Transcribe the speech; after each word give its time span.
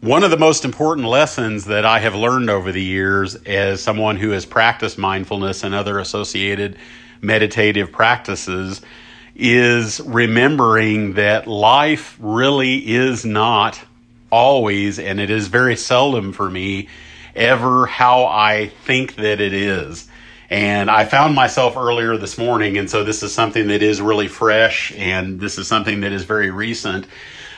One 0.00 0.24
of 0.24 0.30
the 0.30 0.38
most 0.38 0.64
important 0.64 1.06
lessons 1.06 1.66
that 1.66 1.84
I 1.84 1.98
have 1.98 2.14
learned 2.14 2.48
over 2.48 2.72
the 2.72 2.82
years 2.82 3.34
as 3.34 3.82
someone 3.82 4.16
who 4.16 4.30
has 4.30 4.46
practiced 4.46 4.96
mindfulness 4.96 5.62
and 5.62 5.74
other 5.74 5.98
associated 5.98 6.78
meditative 7.20 7.92
practices 7.92 8.80
is 9.36 10.00
remembering 10.00 11.12
that 11.14 11.46
life 11.46 12.16
really 12.18 12.78
is 12.78 13.26
not 13.26 13.78
always, 14.32 14.98
and 14.98 15.20
it 15.20 15.28
is 15.28 15.48
very 15.48 15.76
seldom 15.76 16.32
for 16.32 16.48
me, 16.48 16.88
ever 17.36 17.84
how 17.84 18.24
I 18.24 18.68
think 18.86 19.16
that 19.16 19.38
it 19.38 19.52
is. 19.52 20.08
And 20.48 20.90
I 20.90 21.04
found 21.04 21.34
myself 21.34 21.76
earlier 21.76 22.16
this 22.16 22.38
morning, 22.38 22.78
and 22.78 22.88
so 22.88 23.04
this 23.04 23.22
is 23.22 23.34
something 23.34 23.68
that 23.68 23.82
is 23.82 24.00
really 24.00 24.28
fresh, 24.28 24.94
and 24.96 25.38
this 25.38 25.58
is 25.58 25.68
something 25.68 26.00
that 26.00 26.12
is 26.12 26.24
very 26.24 26.50
recent 26.50 27.06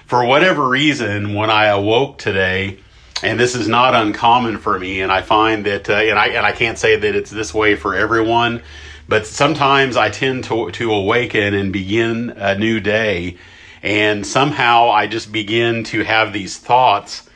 for 0.07 0.25
whatever 0.25 0.69
reason, 0.69 1.35
when 1.35 1.51
I 1.51 1.67
awoke 1.67 2.19
today, 2.19 2.79
and 3.23 3.39
this 3.39 3.55
is 3.55 3.69
not 3.69 3.95
uncommon 3.95 4.59
for 4.59 4.79
me, 4.79 5.01
and 5.01 5.13
I 5.13 5.23
find 5.23 5.65
that, 5.67 5.89
uh, 5.89 5.95
and 5.95 6.19
I 6.19 6.29
and 6.29 6.45
I 6.45 6.53
can't 6.53 6.79
say 6.79 6.97
that 6.97 7.15
it's 7.15 7.31
this 7.31 7.55
way 7.55 7.77
for 7.77 7.95
everyone, 7.95 8.63
but 9.09 9.27
sometimes 9.27 9.97
I 9.97 10.11
tend 10.11 10.45
to 10.45 10.71
to 10.73 10.93
awaken 10.93 11.55
and 11.55 11.73
begin 11.73 12.31
a 12.31 12.59
new 12.59 12.81
day, 12.81 13.39
and 13.83 14.27
somehow 14.27 14.91
I 14.91 15.07
just 15.07 15.31
begin 15.33 15.85
to 15.85 16.03
have 16.03 16.33
these 16.33 16.59
thoughts 16.59 17.29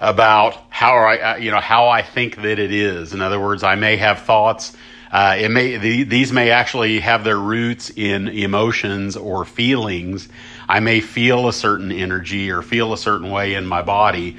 about 0.00 0.58
how 0.70 0.94
I, 0.94 1.18
uh, 1.18 1.36
you 1.36 1.50
know, 1.50 1.60
how 1.60 1.88
I 1.88 2.02
think 2.02 2.36
that 2.36 2.58
it 2.58 2.72
is. 2.72 3.12
In 3.12 3.20
other 3.20 3.38
words, 3.38 3.62
I 3.62 3.74
may 3.74 3.96
have 3.96 4.22
thoughts. 4.22 4.76
Uh, 5.12 5.36
it 5.38 5.50
may 5.50 5.76
the, 5.76 6.04
these 6.04 6.32
may 6.32 6.50
actually 6.50 7.00
have 7.00 7.24
their 7.24 7.38
roots 7.38 7.90
in 7.90 8.28
emotions 8.28 9.16
or 9.16 9.44
feelings 9.44 10.28
I 10.70 10.78
may 10.78 11.00
feel 11.00 11.48
a 11.48 11.52
certain 11.52 11.90
energy 11.90 12.48
or 12.52 12.62
feel 12.62 12.92
a 12.92 12.96
certain 12.96 13.28
way 13.28 13.54
in 13.54 13.66
my 13.66 13.82
body, 13.82 14.36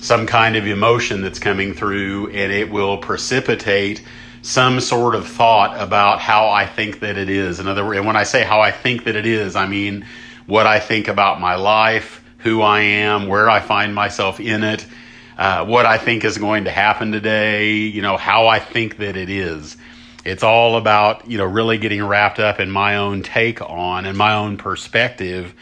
some 0.00 0.26
kind 0.26 0.56
of 0.56 0.66
emotion 0.66 1.20
that's 1.20 1.38
coming 1.38 1.74
through, 1.74 2.28
and 2.30 2.50
it 2.50 2.70
will 2.70 2.96
precipitate 2.96 4.02
some 4.40 4.80
sort 4.80 5.14
of 5.14 5.28
thought 5.28 5.78
about 5.78 6.18
how 6.18 6.48
I 6.48 6.64
think 6.64 7.00
that 7.00 7.18
it 7.18 7.28
is. 7.28 7.60
In 7.60 7.68
other 7.68 7.84
words, 7.84 8.00
when 8.06 8.16
I 8.16 8.22
say 8.22 8.42
how 8.42 8.62
I 8.62 8.70
think 8.70 9.04
that 9.04 9.16
it 9.16 9.26
is, 9.26 9.54
I 9.54 9.66
mean 9.66 10.06
what 10.46 10.66
I 10.66 10.80
think 10.80 11.08
about 11.08 11.42
my 11.42 11.56
life, 11.56 12.24
who 12.38 12.62
I 12.62 12.80
am, 12.80 13.26
where 13.26 13.50
I 13.50 13.60
find 13.60 13.94
myself 13.94 14.40
in 14.40 14.64
it, 14.64 14.86
uh, 15.36 15.66
what 15.66 15.84
I 15.84 15.98
think 15.98 16.24
is 16.24 16.38
going 16.38 16.64
to 16.64 16.70
happen 16.70 17.12
today, 17.12 17.74
you 17.74 18.00
know, 18.00 18.16
how 18.16 18.46
I 18.46 18.60
think 18.60 18.96
that 18.96 19.14
it 19.14 19.28
is. 19.28 19.76
It's 20.26 20.42
all 20.42 20.76
about, 20.76 21.30
you 21.30 21.38
know, 21.38 21.44
really 21.44 21.78
getting 21.78 22.04
wrapped 22.04 22.40
up 22.40 22.58
in 22.58 22.68
my 22.68 22.96
own 22.96 23.22
take 23.22 23.62
on 23.62 24.06
and 24.06 24.18
my 24.18 24.34
own 24.34 24.56
perspective 24.56 25.54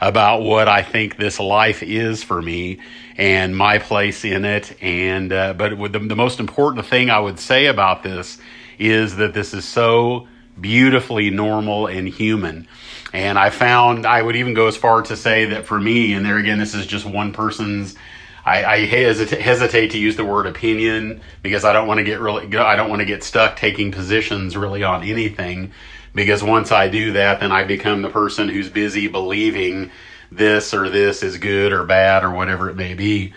about 0.00 0.42
what 0.42 0.68
I 0.68 0.82
think 0.82 1.16
this 1.16 1.40
life 1.40 1.82
is 1.82 2.22
for 2.22 2.40
me 2.40 2.78
and 3.16 3.56
my 3.56 3.78
place 3.78 4.24
in 4.24 4.44
it. 4.44 4.80
And, 4.80 5.32
uh, 5.32 5.54
but 5.54 5.70
the, 5.92 5.98
the 5.98 6.14
most 6.14 6.38
important 6.38 6.86
thing 6.86 7.10
I 7.10 7.18
would 7.18 7.40
say 7.40 7.66
about 7.66 8.04
this 8.04 8.38
is 8.78 9.16
that 9.16 9.34
this 9.34 9.54
is 9.54 9.64
so 9.64 10.28
beautifully 10.60 11.30
normal 11.30 11.88
and 11.88 12.06
human. 12.06 12.68
And 13.12 13.36
I 13.36 13.50
found 13.50 14.06
I 14.06 14.22
would 14.22 14.36
even 14.36 14.54
go 14.54 14.68
as 14.68 14.76
far 14.76 15.02
to 15.02 15.16
say 15.16 15.46
that 15.46 15.66
for 15.66 15.80
me, 15.80 16.14
and 16.14 16.24
there 16.24 16.38
again, 16.38 16.60
this 16.60 16.74
is 16.74 16.86
just 16.86 17.04
one 17.04 17.32
person's 17.32 17.96
I, 18.44 18.64
I 18.64 18.84
hesitate, 18.86 19.40
hesitate 19.40 19.92
to 19.92 19.98
use 19.98 20.16
the 20.16 20.24
word 20.24 20.46
opinion 20.46 21.20
because 21.42 21.64
I 21.64 21.72
don't 21.72 21.86
want 21.86 21.98
to 21.98 22.04
get 22.04 22.20
really, 22.20 22.56
I 22.56 22.76
don't 22.76 22.90
want 22.90 23.00
to 23.00 23.06
get 23.06 23.22
stuck 23.22 23.56
taking 23.56 23.92
positions 23.92 24.56
really 24.56 24.82
on 24.82 25.04
anything. 25.04 25.72
Because 26.14 26.42
once 26.42 26.72
I 26.72 26.88
do 26.88 27.12
that, 27.12 27.40
then 27.40 27.52
I 27.52 27.64
become 27.64 28.02
the 28.02 28.10
person 28.10 28.48
who's 28.48 28.68
busy 28.68 29.08
believing 29.08 29.90
this 30.30 30.74
or 30.74 30.90
this 30.90 31.22
is 31.22 31.38
good 31.38 31.72
or 31.72 31.84
bad 31.84 32.24
or 32.24 32.30
whatever 32.30 32.68
it 32.68 32.76
may 32.76 32.94
be. 32.94 33.32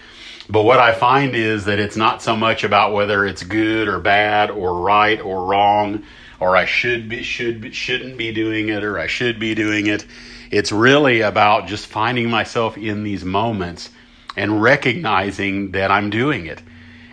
But 0.50 0.64
what 0.64 0.80
I 0.80 0.94
find 0.94 1.36
is 1.36 1.66
that 1.66 1.80
it's 1.80 1.96
not 1.96 2.22
so 2.22 2.36
much 2.36 2.64
about 2.64 2.94
whether 2.94 3.26
it's 3.26 3.44
good 3.44 3.88
or 3.88 4.00
bad 4.00 4.52
or 4.52 4.80
right 4.82 5.20
or 5.20 5.46
wrong 5.46 6.04
or 6.40 6.58
I 6.58 6.66
should 6.66 7.10
be 7.10 7.24
should 7.24 7.74
shouldn't 7.74 8.18
be 8.18 8.32
doing 8.32 8.70
it 8.70 8.84
or 8.84 9.00
I 9.00 9.08
should 9.08 9.40
be 9.40 9.56
doing 9.56 9.88
it. 9.88 10.06
It's 10.52 10.72
really 10.72 11.22
about 11.22 11.68
just 11.68 11.88
finding 11.88 12.30
myself 12.30 12.78
in 12.78 13.04
these 13.04 13.26
moments 13.26 13.90
and 14.36 14.62
recognizing 14.62 15.72
that 15.72 15.92
I'm 15.92 16.10
doing 16.10 16.46
it. 16.46 16.62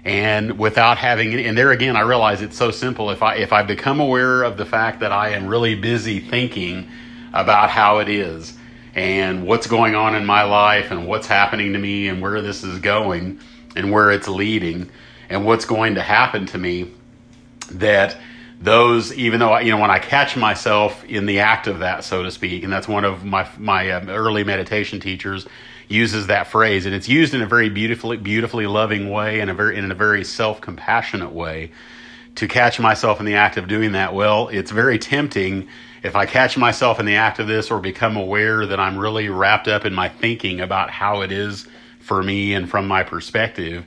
And 0.04 0.58
without 0.58 0.98
having 0.98 1.34
and 1.34 1.56
there 1.56 1.70
again 1.70 1.96
I 1.96 2.00
realize 2.00 2.42
it's 2.42 2.56
so 2.56 2.70
simple. 2.70 3.10
If 3.10 3.22
I 3.22 3.36
if 3.36 3.52
I 3.52 3.62
become 3.62 4.00
aware 4.00 4.42
of 4.42 4.56
the 4.56 4.66
fact 4.66 5.00
that 5.00 5.12
I 5.12 5.30
am 5.30 5.46
really 5.46 5.76
busy 5.76 6.18
thinking 6.18 6.88
about 7.32 7.70
how 7.70 7.98
it 7.98 8.08
is 8.08 8.56
and 8.94 9.46
what's 9.46 9.66
going 9.66 9.94
on 9.94 10.14
in 10.14 10.26
my 10.26 10.42
life 10.42 10.90
and 10.90 11.06
what's 11.06 11.26
happening 11.26 11.72
to 11.72 11.78
me 11.78 12.08
and 12.08 12.20
where 12.20 12.42
this 12.42 12.62
is 12.64 12.78
going 12.80 13.40
and 13.74 13.90
where 13.90 14.10
it's 14.10 14.28
leading 14.28 14.90
and 15.30 15.46
what's 15.46 15.64
going 15.64 15.94
to 15.94 16.02
happen 16.02 16.46
to 16.46 16.58
me 16.58 16.90
that 17.70 18.16
those 18.60 19.12
even 19.14 19.40
though 19.40 19.52
I, 19.52 19.60
you 19.62 19.70
know 19.70 19.78
when 19.78 19.90
I 19.90 19.98
catch 19.98 20.36
myself 20.36 21.04
in 21.04 21.26
the 21.26 21.40
act 21.40 21.66
of 21.66 21.78
that 21.78 22.04
so 22.04 22.22
to 22.22 22.30
speak 22.30 22.64
and 22.64 22.72
that's 22.72 22.86
one 22.86 23.04
of 23.04 23.24
my 23.24 23.48
my 23.58 23.90
um, 23.90 24.08
early 24.08 24.44
meditation 24.44 25.00
teachers 25.00 25.46
uses 25.92 26.26
that 26.26 26.48
phrase, 26.48 26.86
and 26.86 26.94
it's 26.94 27.08
used 27.08 27.34
in 27.34 27.42
a 27.42 27.46
very 27.46 27.68
beautifully, 27.68 28.16
beautifully 28.16 28.66
loving 28.66 29.10
way 29.10 29.40
and 29.40 29.50
a 29.50 29.54
very 29.54 29.76
in 29.76 29.90
a 29.90 29.94
very 29.94 30.24
self 30.24 30.60
compassionate 30.60 31.32
way. 31.32 31.70
To 32.36 32.48
catch 32.48 32.80
myself 32.80 33.20
in 33.20 33.26
the 33.26 33.34
act 33.34 33.58
of 33.58 33.68
doing 33.68 33.92
that, 33.92 34.14
well, 34.14 34.48
it's 34.48 34.70
very 34.70 34.98
tempting 34.98 35.68
if 36.02 36.16
I 36.16 36.24
catch 36.26 36.56
myself 36.56 36.98
in 36.98 37.06
the 37.06 37.16
act 37.16 37.38
of 37.38 37.46
this 37.46 37.70
or 37.70 37.78
become 37.78 38.16
aware 38.16 38.66
that 38.66 38.80
I'm 38.80 38.98
really 38.98 39.28
wrapped 39.28 39.68
up 39.68 39.84
in 39.84 39.92
my 39.92 40.08
thinking 40.08 40.60
about 40.60 40.90
how 40.90 41.20
it 41.20 41.30
is 41.30 41.66
for 42.00 42.22
me 42.22 42.54
and 42.54 42.68
from 42.68 42.88
my 42.88 43.02
perspective. 43.04 43.84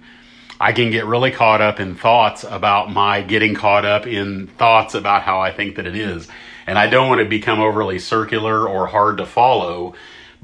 I 0.60 0.72
can 0.72 0.92
get 0.92 1.06
really 1.06 1.32
caught 1.32 1.62
up 1.62 1.80
in 1.80 1.96
thoughts 1.96 2.46
about 2.48 2.90
my 2.90 3.22
getting 3.22 3.56
caught 3.56 3.84
up 3.84 4.08
in 4.08 4.48
thoughts 4.48 4.94
about 4.94 5.24
how 5.24 5.42
I 5.42 5.52
think 5.52 5.76
that 5.76 5.86
it 5.86 5.96
is. 5.96 6.28
And 6.66 6.80
I 6.80 6.88
don't 6.88 7.10
want 7.10 7.20
to 7.20 7.26
become 7.26 7.60
overly 7.60 8.00
circular 8.00 8.68
or 8.68 8.88
hard 8.88 9.18
to 9.18 9.26
follow 9.26 9.96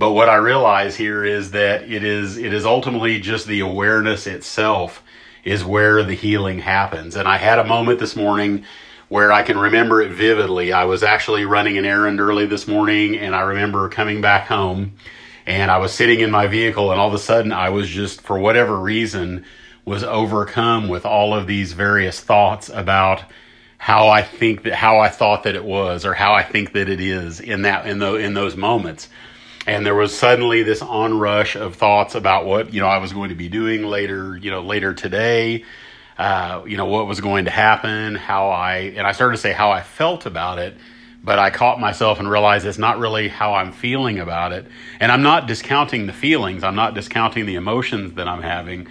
but 0.01 0.13
what 0.13 0.29
I 0.29 0.37
realize 0.37 0.95
here 0.95 1.23
is 1.23 1.51
that 1.51 1.83
it 1.83 2.03
is 2.03 2.35
it 2.35 2.53
is 2.53 2.65
ultimately 2.65 3.19
just 3.19 3.45
the 3.45 3.59
awareness 3.59 4.25
itself 4.25 5.03
is 5.43 5.63
where 5.63 6.01
the 6.01 6.15
healing 6.15 6.57
happens. 6.57 7.15
And 7.15 7.27
I 7.27 7.37
had 7.37 7.59
a 7.59 7.67
moment 7.67 7.99
this 7.99 8.15
morning 8.15 8.65
where 9.09 9.31
I 9.31 9.43
can 9.43 9.59
remember 9.59 10.01
it 10.01 10.09
vividly. 10.09 10.73
I 10.73 10.85
was 10.85 11.03
actually 11.03 11.45
running 11.45 11.77
an 11.77 11.85
errand 11.85 12.19
early 12.19 12.47
this 12.47 12.67
morning 12.67 13.15
and 13.15 13.35
I 13.35 13.41
remember 13.41 13.87
coming 13.89 14.21
back 14.21 14.47
home 14.47 14.93
and 15.45 15.69
I 15.69 15.77
was 15.77 15.93
sitting 15.93 16.21
in 16.21 16.31
my 16.31 16.47
vehicle 16.47 16.89
and 16.89 16.99
all 16.99 17.09
of 17.09 17.13
a 17.13 17.19
sudden 17.19 17.51
I 17.51 17.69
was 17.69 17.87
just 17.87 18.21
for 18.21 18.39
whatever 18.39 18.79
reason 18.79 19.45
was 19.85 20.03
overcome 20.03 20.87
with 20.87 21.05
all 21.05 21.35
of 21.35 21.45
these 21.45 21.73
various 21.73 22.19
thoughts 22.19 22.69
about 22.69 23.23
how 23.77 24.09
I 24.09 24.23
think 24.23 24.63
that 24.63 24.73
how 24.73 24.97
I 24.97 25.09
thought 25.09 25.43
that 25.43 25.53
it 25.53 25.63
was 25.63 26.07
or 26.07 26.15
how 26.15 26.33
I 26.33 26.41
think 26.41 26.73
that 26.73 26.89
it 26.89 27.01
is 27.01 27.39
in 27.39 27.61
that 27.61 27.85
in 27.85 27.99
the 27.99 28.15
in 28.15 28.33
those 28.33 28.55
moments 28.57 29.07
and 29.67 29.85
there 29.85 29.95
was 29.95 30.17
suddenly 30.17 30.63
this 30.63 30.81
onrush 30.81 31.55
of 31.55 31.75
thoughts 31.75 32.15
about 32.15 32.45
what 32.45 32.73
you 32.73 32.81
know 32.81 32.87
I 32.87 32.97
was 32.97 33.13
going 33.13 33.29
to 33.29 33.35
be 33.35 33.49
doing 33.49 33.83
later, 33.83 34.35
you 34.37 34.51
know, 34.51 34.61
later 34.61 34.93
today. 34.93 35.65
Uh, 36.17 36.63
you 36.67 36.77
know 36.77 36.85
what 36.85 37.07
was 37.07 37.19
going 37.19 37.45
to 37.45 37.51
happen, 37.51 38.15
how 38.15 38.49
I 38.49 38.93
and 38.95 39.07
I 39.07 39.11
started 39.11 39.37
to 39.37 39.41
say 39.41 39.53
how 39.53 39.71
I 39.71 39.81
felt 39.81 40.25
about 40.25 40.59
it, 40.59 40.75
but 41.23 41.39
I 41.39 41.49
caught 41.49 41.79
myself 41.79 42.19
and 42.19 42.29
realized 42.29 42.65
it's 42.65 42.77
not 42.77 42.99
really 42.99 43.27
how 43.27 43.53
I'm 43.53 43.71
feeling 43.71 44.19
about 44.19 44.51
it. 44.51 44.67
And 44.99 45.11
I'm 45.11 45.23
not 45.23 45.47
discounting 45.47 46.05
the 46.05 46.13
feelings, 46.13 46.63
I'm 46.63 46.75
not 46.75 46.93
discounting 46.93 47.45
the 47.45 47.55
emotions 47.55 48.13
that 48.15 48.27
I'm 48.27 48.43
having, 48.43 48.87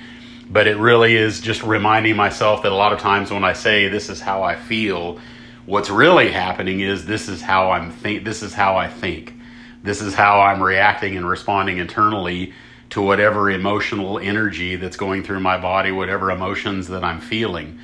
but 0.48 0.66
it 0.66 0.76
really 0.76 1.14
is 1.14 1.40
just 1.40 1.62
reminding 1.62 2.16
myself 2.16 2.62
that 2.62 2.72
a 2.72 2.74
lot 2.74 2.92
of 2.92 2.98
times 2.98 3.30
when 3.30 3.44
I 3.44 3.52
say 3.52 3.88
this 3.88 4.08
is 4.08 4.20
how 4.20 4.42
I 4.42 4.56
feel, 4.56 5.20
what's 5.66 5.90
really 5.90 6.32
happening 6.32 6.80
is 6.80 7.06
this 7.06 7.28
is 7.28 7.42
how 7.42 7.70
I'm 7.70 7.92
think 7.92 8.24
this 8.24 8.42
is 8.42 8.54
how 8.54 8.76
I 8.76 8.88
think 8.88 9.34
this 9.82 10.00
is 10.00 10.14
how 10.14 10.40
I'm 10.40 10.62
reacting 10.62 11.16
and 11.16 11.28
responding 11.28 11.78
internally 11.78 12.52
to 12.90 13.00
whatever 13.00 13.50
emotional 13.50 14.18
energy 14.18 14.76
that's 14.76 14.96
going 14.96 15.22
through 15.22 15.40
my 15.40 15.58
body, 15.58 15.92
whatever 15.92 16.30
emotions 16.30 16.88
that 16.88 17.04
I'm 17.04 17.20
feeling. 17.20 17.78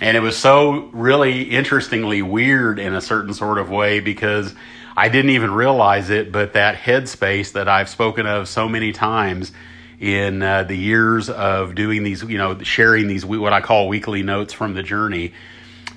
And 0.00 0.16
it 0.16 0.20
was 0.20 0.36
so 0.36 0.88
really 0.92 1.42
interestingly 1.42 2.22
weird 2.22 2.78
in 2.78 2.94
a 2.94 3.00
certain 3.00 3.34
sort 3.34 3.58
of 3.58 3.70
way 3.70 4.00
because 4.00 4.54
I 4.96 5.08
didn't 5.08 5.32
even 5.32 5.52
realize 5.52 6.10
it, 6.10 6.30
but 6.30 6.52
that 6.52 6.76
headspace 6.76 7.52
that 7.52 7.68
I've 7.68 7.88
spoken 7.88 8.26
of 8.26 8.48
so 8.48 8.68
many 8.68 8.92
times 8.92 9.52
in 9.98 10.42
uh, 10.42 10.64
the 10.64 10.76
years 10.76 11.30
of 11.30 11.74
doing 11.74 12.02
these, 12.02 12.22
you 12.22 12.38
know, 12.38 12.60
sharing 12.62 13.08
these, 13.08 13.24
what 13.24 13.52
I 13.52 13.60
call 13.60 13.88
weekly 13.88 14.22
notes 14.22 14.52
from 14.52 14.74
the 14.74 14.82
journey, 14.82 15.32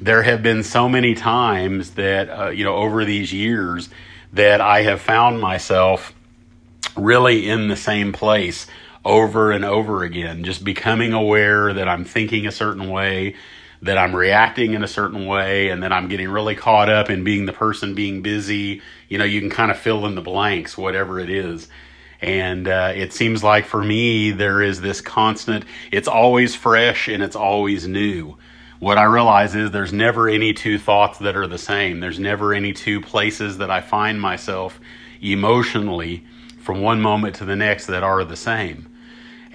there 0.01 0.24
have 0.24 0.44
been 0.44 0.63
so 0.63 0.89
many 0.89 1.13
times 1.15 1.91
that, 1.91 2.30
uh, 2.30 2.50
you 2.50 2.63
know, 2.63 2.75
over 2.75 3.06
these 3.06 3.33
years, 3.33 3.89
that 4.35 4.61
I 4.61 4.83
have 4.83 5.01
found 5.01 5.39
myself 5.39 6.13
really 6.95 7.49
in 7.49 7.67
the 7.67 7.75
same 7.75 8.13
place 8.13 8.67
over 9.03 9.51
and 9.51 9.63
over 9.63 10.03
again, 10.03 10.43
just 10.43 10.63
becoming 10.63 11.13
aware 11.13 11.73
that 11.73 11.87
I'm 11.87 12.03
thinking 12.03 12.45
a 12.45 12.51
certain 12.51 12.89
way, 12.89 13.35
that 13.81 13.97
I'm 13.97 14.15
reacting 14.15 14.73
in 14.73 14.83
a 14.83 14.87
certain 14.87 15.25
way, 15.25 15.69
and 15.69 15.83
that 15.83 15.93
I'm 15.93 16.09
getting 16.09 16.29
really 16.29 16.55
caught 16.55 16.89
up 16.89 17.09
in 17.09 17.23
being 17.23 17.45
the 17.45 17.53
person 17.53 17.95
being 17.95 18.21
busy. 18.21 18.81
You 19.07 19.17
know, 19.17 19.25
you 19.25 19.39
can 19.39 19.49
kind 19.49 19.71
of 19.71 19.77
fill 19.77 20.05
in 20.05 20.15
the 20.15 20.21
blanks, 20.21 20.77
whatever 20.77 21.19
it 21.19 21.29
is. 21.29 21.67
And 22.21 22.67
uh, 22.67 22.91
it 22.95 23.13
seems 23.13 23.43
like 23.43 23.65
for 23.65 23.83
me, 23.83 24.31
there 24.31 24.61
is 24.61 24.81
this 24.81 24.99
constant, 24.99 25.63
it's 25.91 26.07
always 26.07 26.55
fresh 26.55 27.07
and 27.07 27.21
it's 27.23 27.35
always 27.35 27.87
new. 27.87 28.37
What 28.85 28.99
I 28.99 29.05
realize 29.05 29.55
is 29.55 29.71
there's 29.71 29.91
never 29.91 30.29
any 30.29 30.53
two 30.53 30.77
thoughts 30.77 31.17
that 31.17 31.35
are 31.35 31.47
the 31.47 31.57
same. 31.57 32.01
There's 32.01 32.19
never 32.19 32.53
any 32.53 32.71
two 32.71 33.01
places 33.01 33.57
that 33.57 33.71
I 33.71 33.81
find 33.81 34.21
myself 34.21 34.79
emotionally 35.19 36.23
from 36.59 36.83
one 36.83 37.01
moment 37.01 37.37
to 37.37 37.45
the 37.45 37.55
next 37.55 37.87
that 37.87 38.03
are 38.03 38.23
the 38.23 38.35
same 38.35 38.95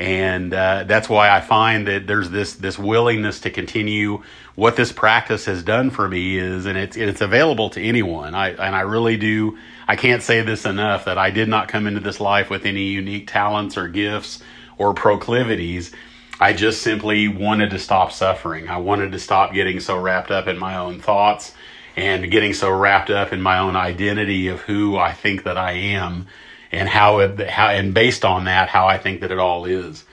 and 0.01 0.55
uh, 0.55 0.85
that's 0.85 1.11
why 1.11 1.29
I 1.29 1.43
find 1.43 1.87
that 1.87 2.07
there's 2.07 2.31
this 2.31 2.55
this 2.55 2.79
willingness 2.79 3.41
to 3.41 3.51
continue. 3.51 4.23
What 4.55 4.75
this 4.75 4.93
practice 4.93 5.45
has 5.45 5.63
done 5.63 5.91
for 5.91 6.09
me 6.09 6.39
is, 6.39 6.65
and 6.65 6.79
it's 6.79 6.97
it's 6.97 7.21
available 7.21 7.69
to 7.71 7.83
anyone. 7.83 8.35
I 8.35 8.53
and 8.53 8.75
I 8.75 8.81
really 8.81 9.19
do. 9.19 9.59
I 9.87 9.97
can't 9.97 10.23
say 10.23 10.41
this 10.41 10.65
enough 10.65 11.05
that 11.05 11.19
I 11.19 11.31
did 11.31 11.51
not 11.51 11.69
come 11.69 11.87
into 11.87 12.01
this 12.01 12.19
life 12.19 12.49
with 12.49 12.65
any 12.65 12.85
unique 12.85 13.31
talents 13.31 13.77
or 13.77 13.89
gifts 13.89 14.43
or 14.79 14.95
proclivities. 14.95 15.93
I 16.41 16.55
just 16.55 16.81
simply 16.81 17.29
wanted 17.29 17.71
to 17.71 17.79
stop 17.79 18.13
suffering. 18.13 18.69
I 18.69 18.79
wanted 18.79 19.13
to 19.13 19.19
stop 19.19 19.53
getting 19.53 19.79
so 19.79 19.99
wrapped 19.99 20.31
up 20.31 20.47
in 20.47 20.57
my 20.59 20.77
own 20.77 20.99
thoughts 20.99 21.53
and 21.97 22.31
getting 22.31 22.55
so 22.55 22.71
wrapped 22.71 23.11
up 23.11 23.33
in 23.35 23.43
my 23.43 23.59
own 23.59 23.77
identity 23.77 24.49
of 24.49 24.61
who 24.63 24.97
I 24.97 25.13
think 25.13 25.45
that 25.45 25.59
I 25.59 25.73
am 25.73 26.27
and 26.73 26.89
how 26.89 27.19
it, 27.19 27.39
how 27.51 27.69
and 27.69 27.93
based 27.93 28.25
on 28.25 28.45
that 28.45 28.71
how 28.71 28.87
I 28.87 28.97
think 28.97 29.21
that 29.21 29.31
it 29.31 29.39
all 29.39 29.67
is. 29.67 30.05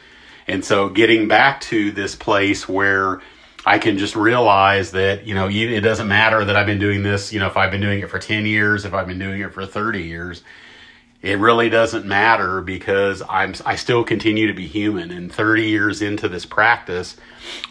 And 0.48 0.66
so 0.66 0.90
getting 0.90 1.30
back 1.30 1.62
to 1.62 1.92
this 1.92 2.16
place 2.16 2.68
where 2.68 3.22
I 3.66 3.80
can 3.80 3.98
just 3.98 4.16
realize 4.16 4.92
that, 4.92 5.26
you 5.26 5.34
know, 5.34 5.50
it 5.50 5.82
doesn't 5.82 6.08
matter 6.08 6.44
that 6.44 6.56
I've 6.56 6.66
been 6.66 6.80
doing 6.80 7.04
this, 7.04 7.32
you 7.32 7.40
know, 7.40 7.48
if 7.48 7.58
I've 7.58 7.72
been 7.72 7.82
doing 7.82 8.00
it 8.00 8.10
for 8.10 8.20
10 8.20 8.46
years, 8.46 8.86
if 8.86 8.94
I've 8.94 9.08
been 9.08 9.20
doing 9.20 9.42
it 9.42 9.54
for 9.54 9.66
30 9.66 10.04
years, 10.04 10.44
it 11.22 11.40
really 11.40 11.70
doesn't 11.70 12.06
matter 12.06 12.62
because 12.62 13.24
I'm 13.28 13.56
I 13.66 13.76
still 13.76 14.04
continue 14.04 14.48
to 14.48 14.54
be 14.54 14.68
human 14.68 15.12
and 15.12 15.32
30 15.32 15.68
years 15.68 16.02
into 16.02 16.30
this 16.30 16.46
practice 16.46 17.18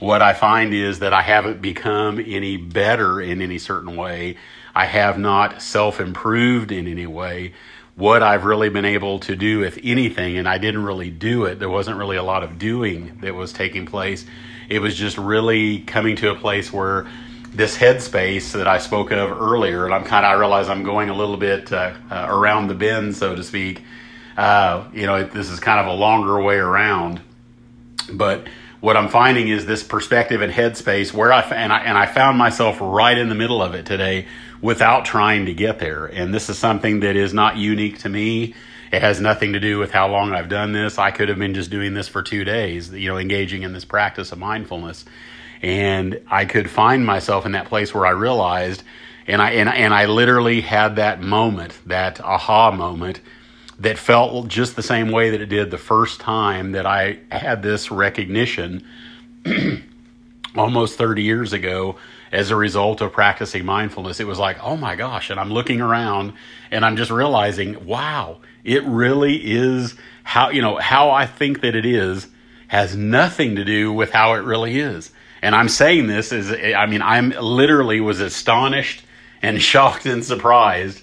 what 0.00 0.22
I 0.22 0.32
find 0.32 0.75
is 0.75 0.98
that 0.98 1.12
I 1.12 1.22
haven't 1.22 1.62
become 1.62 2.19
any 2.19 2.56
better 2.56 3.20
in 3.20 3.40
any 3.40 3.58
certain 3.58 3.96
way 3.96 4.37
I 4.75 4.84
have 4.84 5.19
not 5.19 5.62
self 5.62 6.00
improved 6.00 6.70
in 6.70 6.87
any 6.87 7.06
way 7.06 7.54
what 7.96 8.22
I've 8.22 8.44
really 8.44 8.69
been 8.69 8.84
able 8.84 9.19
to 9.20 9.34
do, 9.34 9.64
if 9.64 9.78
anything, 9.82 10.37
and 10.37 10.46
I 10.46 10.58
didn't 10.58 10.84
really 10.84 11.10
do 11.10 11.46
it. 11.46 11.58
There 11.58 11.70
wasn't 11.70 11.96
really 11.96 12.19
a 12.19 12.22
lot 12.22 12.43
of 12.43 12.58
doing 12.58 13.19
that 13.22 13.34
was 13.34 13.54
taking 13.54 13.87
place. 13.87 14.26
It 14.69 14.81
was 14.81 14.94
just 14.94 15.16
really 15.16 15.78
coming 15.78 16.14
to 16.16 16.31
a 16.31 16.34
place 16.34 16.70
where 16.70 17.06
this 17.52 17.76
headspace 17.76 18.52
that 18.52 18.66
I 18.66 18.78
spoke 18.78 19.10
of 19.10 19.31
earlier, 19.31 19.84
and 19.84 19.94
I'm 19.94 20.04
kind 20.04 20.26
of, 20.26 20.32
I 20.32 20.34
realize 20.34 20.69
I'm 20.69 20.82
going 20.82 21.08
a 21.08 21.14
little 21.14 21.37
bit 21.37 21.72
uh, 21.72 21.94
uh, 22.10 22.26
around 22.28 22.69
the 22.69 22.75
bend, 22.75 23.16
so 23.16 23.34
to 23.34 23.43
speak. 23.43 23.82
Uh, 24.37 24.84
you 24.93 25.06
know, 25.06 25.25
this 25.25 25.50
is 25.50 25.60
kind 25.60 25.81
of 25.81 25.87
a 25.87 25.93
longer 25.93 26.40
way 26.43 26.56
around, 26.56 27.20
but 28.12 28.46
what 28.81 28.96
I'm 28.96 29.08
finding 29.08 29.48
is 29.48 29.66
this 29.66 29.82
perspective 29.82 30.43
and 30.43 30.52
headspace 30.52 31.12
where 31.12 31.32
I 31.32 31.40
and 31.40 31.72
I 31.72 31.78
and 31.78 31.96
I 31.96 32.06
found 32.06 32.37
myself 32.37 32.78
right 32.81 33.16
in 33.16 33.28
the 33.28 33.34
middle 33.34 33.62
of 33.62 33.75
it 33.75 33.87
today 33.87 34.26
without 34.60 35.04
trying 35.04 35.46
to 35.46 35.54
get 35.54 35.78
there. 35.78 36.06
And 36.06 36.32
this 36.32 36.48
is 36.48 36.58
something 36.58 37.00
that 37.00 37.16
is 37.16 37.32
not 37.32 37.56
unique 37.56 37.98
to 38.00 38.08
me. 38.08 38.54
It 38.93 39.02
has 39.02 39.20
nothing 39.20 39.54
to 39.54 39.60
do 39.60 39.78
with 39.78 39.90
how 39.90 40.08
long 40.08 40.32
I've 40.32 40.48
done 40.48 40.72
this. 40.72 40.98
I 40.98 41.10
could 41.10 41.28
have 41.28 41.38
been 41.38 41.54
just 41.54 41.70
doing 41.70 41.94
this 41.94 42.06
for 42.06 42.22
2 42.22 42.44
days, 42.44 42.93
you 42.93 43.08
know, 43.08 43.19
engaging 43.19 43.62
in 43.62 43.72
this 43.72 43.84
practice 43.84 44.31
of 44.31 44.38
mindfulness. 44.38 45.04
And 45.62 46.20
I 46.31 46.44
could 46.44 46.70
find 46.70 47.05
myself 47.05 47.47
in 47.47 47.53
that 47.53 47.67
place 47.67 47.94
where 47.94 48.06
I 48.06 48.11
realized 48.11 48.82
and 49.26 49.43
I 49.43 49.53
and, 49.53 49.69
and 49.69 49.93
I 49.93 50.06
literally 50.06 50.61
had 50.61 50.97
that 50.97 51.20
moment, 51.20 51.79
that 51.87 52.20
aha 52.20 52.70
moment 52.70 53.20
that 53.79 53.99
felt 53.99 54.49
just 54.49 54.76
the 54.76 54.82
same 54.82 55.11
way 55.11 55.31
that 55.31 55.41
it 55.41 55.47
did 55.47 55.70
the 55.70 55.79
first 55.79 56.20
time 56.20 56.73
that 56.73 56.87
I 56.87 57.19
had 57.31 57.62
this 57.62 57.91
recognition 57.91 58.85
almost 60.56 60.97
30 60.97 61.23
years 61.23 61.53
ago 61.53 61.97
as 62.32 62.50
a 62.50 62.56
result 62.56 63.00
of 63.00 63.12
practicing 63.12 63.64
mindfulness. 63.64 64.19
It 64.19 64.26
was 64.26 64.38
like, 64.38 64.62
oh 64.62 64.76
my 64.76 64.97
gosh. 64.97 65.31
And 65.31 65.38
I'm 65.38 65.50
looking 65.50 65.81
around 65.81 66.32
and 66.70 66.85
I'm 66.85 66.97
just 66.97 67.11
realizing, 67.11 67.87
wow, 67.87 68.38
it 68.64 68.82
really 68.85 69.37
is 69.37 69.94
how, 70.25 70.50
you 70.50 70.62
know, 70.62 70.76
how 70.76 71.11
I 71.11 71.26
think 71.26 71.61
that 71.61 71.76
it 71.76 71.87
is 71.87 72.26
has 72.69 72.97
nothing 72.97 73.56
to 73.56 73.64
do 73.64 73.93
with 73.93 74.11
how 74.11 74.35
it 74.35 74.43
really 74.43 74.81
is. 74.81 75.12
And 75.43 75.55
I'm 75.55 75.69
saying 75.69 76.06
this 76.06 76.33
is, 76.33 76.50
I 76.50 76.87
mean, 76.87 77.03
I'm 77.03 77.31
literally 77.31 78.00
was 78.00 78.21
astonished 78.21 79.05
and 79.43 79.61
shocked 79.62 80.06
and 80.06 80.25
surprised 80.25 81.03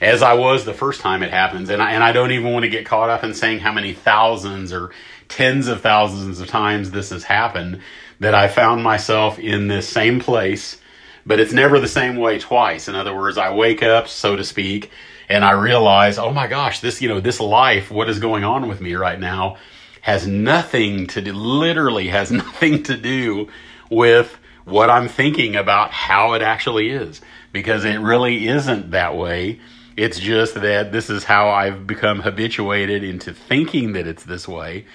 as 0.00 0.22
I 0.22 0.34
was 0.34 0.64
the 0.64 0.74
first 0.74 1.00
time 1.00 1.22
it 1.22 1.30
happens. 1.30 1.70
And 1.70 1.80
I, 1.80 1.92
and 1.92 2.02
I 2.02 2.12
don't 2.12 2.32
even 2.32 2.52
want 2.52 2.64
to 2.64 2.70
get 2.70 2.86
caught 2.86 3.10
up 3.10 3.24
in 3.24 3.34
saying 3.34 3.60
how 3.60 3.72
many 3.72 3.92
thousands 3.92 4.72
or 4.72 4.90
tens 5.28 5.68
of 5.68 5.80
thousands 5.80 6.40
of 6.40 6.48
times 6.48 6.90
this 6.90 7.10
has 7.10 7.24
happened 7.24 7.80
that 8.20 8.34
I 8.34 8.48
found 8.48 8.82
myself 8.82 9.38
in 9.38 9.68
this 9.68 9.88
same 9.88 10.20
place, 10.20 10.78
but 11.26 11.40
it's 11.40 11.52
never 11.52 11.80
the 11.80 11.88
same 11.88 12.16
way 12.16 12.38
twice. 12.38 12.88
In 12.88 12.94
other 12.94 13.14
words, 13.14 13.38
I 13.38 13.52
wake 13.52 13.82
up, 13.82 14.08
so 14.08 14.36
to 14.36 14.44
speak, 14.44 14.90
and 15.28 15.44
I 15.44 15.52
realize, 15.52 16.18
oh 16.18 16.32
my 16.32 16.46
gosh, 16.46 16.80
this, 16.80 17.00
you 17.00 17.08
know, 17.08 17.20
this 17.20 17.40
life, 17.40 17.90
what 17.90 18.08
is 18.08 18.18
going 18.18 18.44
on 18.44 18.68
with 18.68 18.80
me 18.80 18.94
right 18.94 19.18
now 19.18 19.56
has 20.02 20.26
nothing 20.26 21.06
to 21.08 21.22
do, 21.22 21.32
literally 21.32 22.08
has 22.08 22.30
nothing 22.30 22.82
to 22.84 22.96
do 22.96 23.48
with 23.94 24.38
what 24.64 24.90
I'm 24.90 25.08
thinking 25.08 25.56
about 25.56 25.90
how 25.90 26.32
it 26.32 26.42
actually 26.42 26.90
is 26.90 27.20
because 27.52 27.84
it 27.84 27.96
really 27.96 28.48
isn't 28.48 28.90
that 28.92 29.16
way. 29.16 29.60
It's 29.96 30.18
just 30.18 30.54
that 30.54 30.90
this 30.90 31.10
is 31.10 31.24
how 31.24 31.50
I've 31.50 31.86
become 31.86 32.20
habituated 32.20 33.04
into 33.04 33.32
thinking 33.32 33.92
that 33.92 34.06
it's 34.06 34.24
this 34.24 34.48
way. 34.48 34.86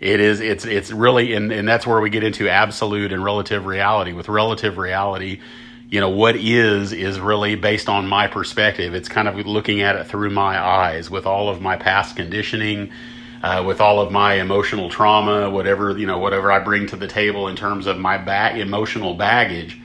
It 0.00 0.20
is 0.20 0.40
it's 0.40 0.64
it's 0.64 0.90
really 0.90 1.34
and, 1.34 1.52
and 1.52 1.66
that's 1.66 1.86
where 1.86 2.00
we 2.00 2.10
get 2.10 2.22
into 2.22 2.48
absolute 2.48 3.12
and 3.12 3.22
relative 3.22 3.66
reality. 3.66 4.12
With 4.12 4.28
relative 4.28 4.78
reality, 4.78 5.40
you 5.88 6.00
know, 6.00 6.10
what 6.10 6.36
is 6.36 6.92
is 6.92 7.20
really 7.20 7.54
based 7.54 7.88
on 7.88 8.06
my 8.06 8.26
perspective. 8.28 8.94
It's 8.94 9.08
kind 9.08 9.28
of 9.28 9.36
looking 9.46 9.82
at 9.82 9.96
it 9.96 10.06
through 10.06 10.30
my 10.30 10.58
eyes 10.58 11.10
with 11.10 11.26
all 11.26 11.48
of 11.48 11.60
my 11.60 11.76
past 11.76 12.16
conditioning, 12.16 12.90
uh, 13.42 13.62
with 13.66 13.80
all 13.80 14.00
of 14.00 14.10
my 14.10 14.34
emotional 14.34 14.88
trauma, 14.88 15.50
whatever, 15.50 15.96
you 15.96 16.06
know, 16.06 16.18
whatever 16.18 16.50
I 16.50 16.58
bring 16.58 16.86
to 16.88 16.96
the 16.96 17.06
table 17.06 17.48
in 17.48 17.56
terms 17.56 17.86
of 17.86 17.98
my 17.98 18.18
back 18.18 18.56
emotional 18.56 19.14
baggage. 19.14 19.80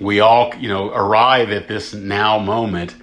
We 0.00 0.20
all, 0.20 0.54
you 0.56 0.68
know, 0.68 0.90
arrive 0.90 1.50
at 1.50 1.68
this 1.68 1.94
now 1.94 2.38
moment 2.38 2.94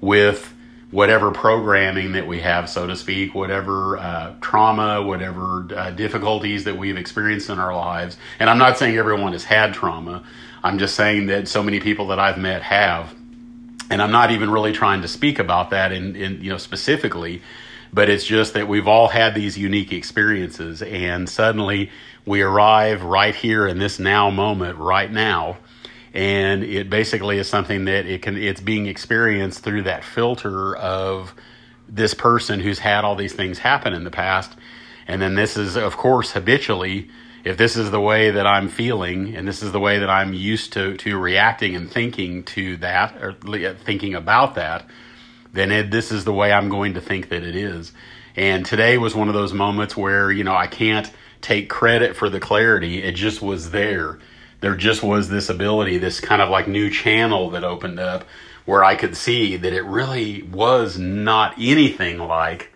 with 0.00 0.52
whatever 0.92 1.30
programming 1.30 2.12
that 2.12 2.26
we 2.26 2.40
have, 2.40 2.68
so 2.68 2.86
to 2.86 2.94
speak, 2.94 3.34
whatever 3.34 3.96
uh, 3.98 4.34
trauma, 4.40 5.02
whatever 5.02 5.66
uh, 5.74 5.90
difficulties 5.90 6.64
that 6.64 6.76
we've 6.76 6.98
experienced 6.98 7.48
in 7.48 7.58
our 7.58 7.74
lives. 7.74 8.16
And 8.38 8.50
I'm 8.50 8.58
not 8.58 8.78
saying 8.78 8.96
everyone 8.96 9.32
has 9.32 9.44
had 9.44 9.72
trauma. 9.72 10.22
I'm 10.62 10.78
just 10.78 10.94
saying 10.94 11.26
that 11.26 11.48
so 11.48 11.62
many 11.62 11.80
people 11.80 12.08
that 12.08 12.18
I've 12.18 12.38
met 12.38 12.62
have. 12.62 13.14
And 13.90 14.00
I'm 14.00 14.12
not 14.12 14.30
even 14.30 14.50
really 14.50 14.72
trying 14.72 15.02
to 15.02 15.08
speak 15.08 15.38
about 15.38 15.70
that 15.70 15.92
in, 15.92 16.14
in 16.14 16.42
you 16.42 16.50
know 16.50 16.58
specifically, 16.58 17.42
but 17.92 18.08
it's 18.08 18.24
just 18.24 18.54
that 18.54 18.68
we've 18.68 18.88
all 18.88 19.08
had 19.08 19.34
these 19.34 19.58
unique 19.58 19.92
experiences, 19.92 20.82
and 20.82 21.28
suddenly 21.28 21.90
we 22.24 22.42
arrive 22.42 23.02
right 23.02 23.34
here 23.34 23.66
in 23.66 23.78
this 23.78 23.98
now 23.98 24.30
moment, 24.30 24.78
right 24.78 25.10
now, 25.10 25.58
and 26.14 26.62
it 26.62 26.90
basically 26.90 27.38
is 27.38 27.48
something 27.48 27.86
that 27.86 28.06
it 28.06 28.22
can 28.22 28.36
it's 28.36 28.60
being 28.60 28.86
experienced 28.86 29.60
through 29.60 29.82
that 29.82 30.04
filter 30.04 30.76
of 30.76 31.34
this 31.88 32.14
person 32.14 32.60
who's 32.60 32.78
had 32.78 33.04
all 33.04 33.16
these 33.16 33.32
things 33.32 33.58
happen 33.58 33.92
in 33.92 34.04
the 34.04 34.10
past 34.10 34.52
and 35.06 35.22
then 35.22 35.34
this 35.34 35.56
is 35.56 35.76
of 35.76 35.96
course 35.96 36.32
habitually 36.32 37.08
if 37.44 37.56
this 37.56 37.76
is 37.76 37.90
the 37.90 38.00
way 38.00 38.30
that 38.30 38.46
I'm 38.46 38.68
feeling 38.68 39.34
and 39.34 39.48
this 39.48 39.62
is 39.62 39.72
the 39.72 39.80
way 39.80 39.98
that 39.98 40.10
I'm 40.10 40.34
used 40.34 40.74
to 40.74 40.96
to 40.98 41.18
reacting 41.18 41.74
and 41.74 41.90
thinking 41.90 42.44
to 42.44 42.76
that 42.78 43.16
or 43.22 43.32
thinking 43.84 44.14
about 44.14 44.54
that 44.56 44.86
then 45.52 45.70
it, 45.70 45.90
this 45.90 46.10
is 46.10 46.24
the 46.24 46.32
way 46.32 46.52
I'm 46.52 46.68
going 46.68 46.94
to 46.94 47.00
think 47.00 47.28
that 47.28 47.42
it 47.42 47.54
is. 47.54 47.92
And 48.36 48.64
today 48.64 48.96
was 48.98 49.14
one 49.14 49.28
of 49.28 49.34
those 49.34 49.52
moments 49.52 49.96
where 49.96 50.32
you 50.32 50.44
know 50.44 50.54
I 50.54 50.66
can't 50.66 51.10
take 51.40 51.68
credit 51.68 52.16
for 52.16 52.30
the 52.30 52.40
clarity. 52.40 53.02
It 53.02 53.12
just 53.12 53.42
was 53.42 53.70
there. 53.70 54.18
There 54.60 54.76
just 54.76 55.02
was 55.02 55.28
this 55.28 55.48
ability, 55.48 55.98
this 55.98 56.20
kind 56.20 56.40
of 56.40 56.48
like 56.48 56.68
new 56.68 56.88
channel 56.88 57.50
that 57.50 57.64
opened 57.64 57.98
up 57.98 58.24
where 58.64 58.84
I 58.84 58.94
could 58.94 59.16
see 59.16 59.56
that 59.56 59.72
it 59.72 59.82
really 59.82 60.42
was 60.42 60.98
not 60.98 61.54
anything 61.58 62.18
like 62.18 62.72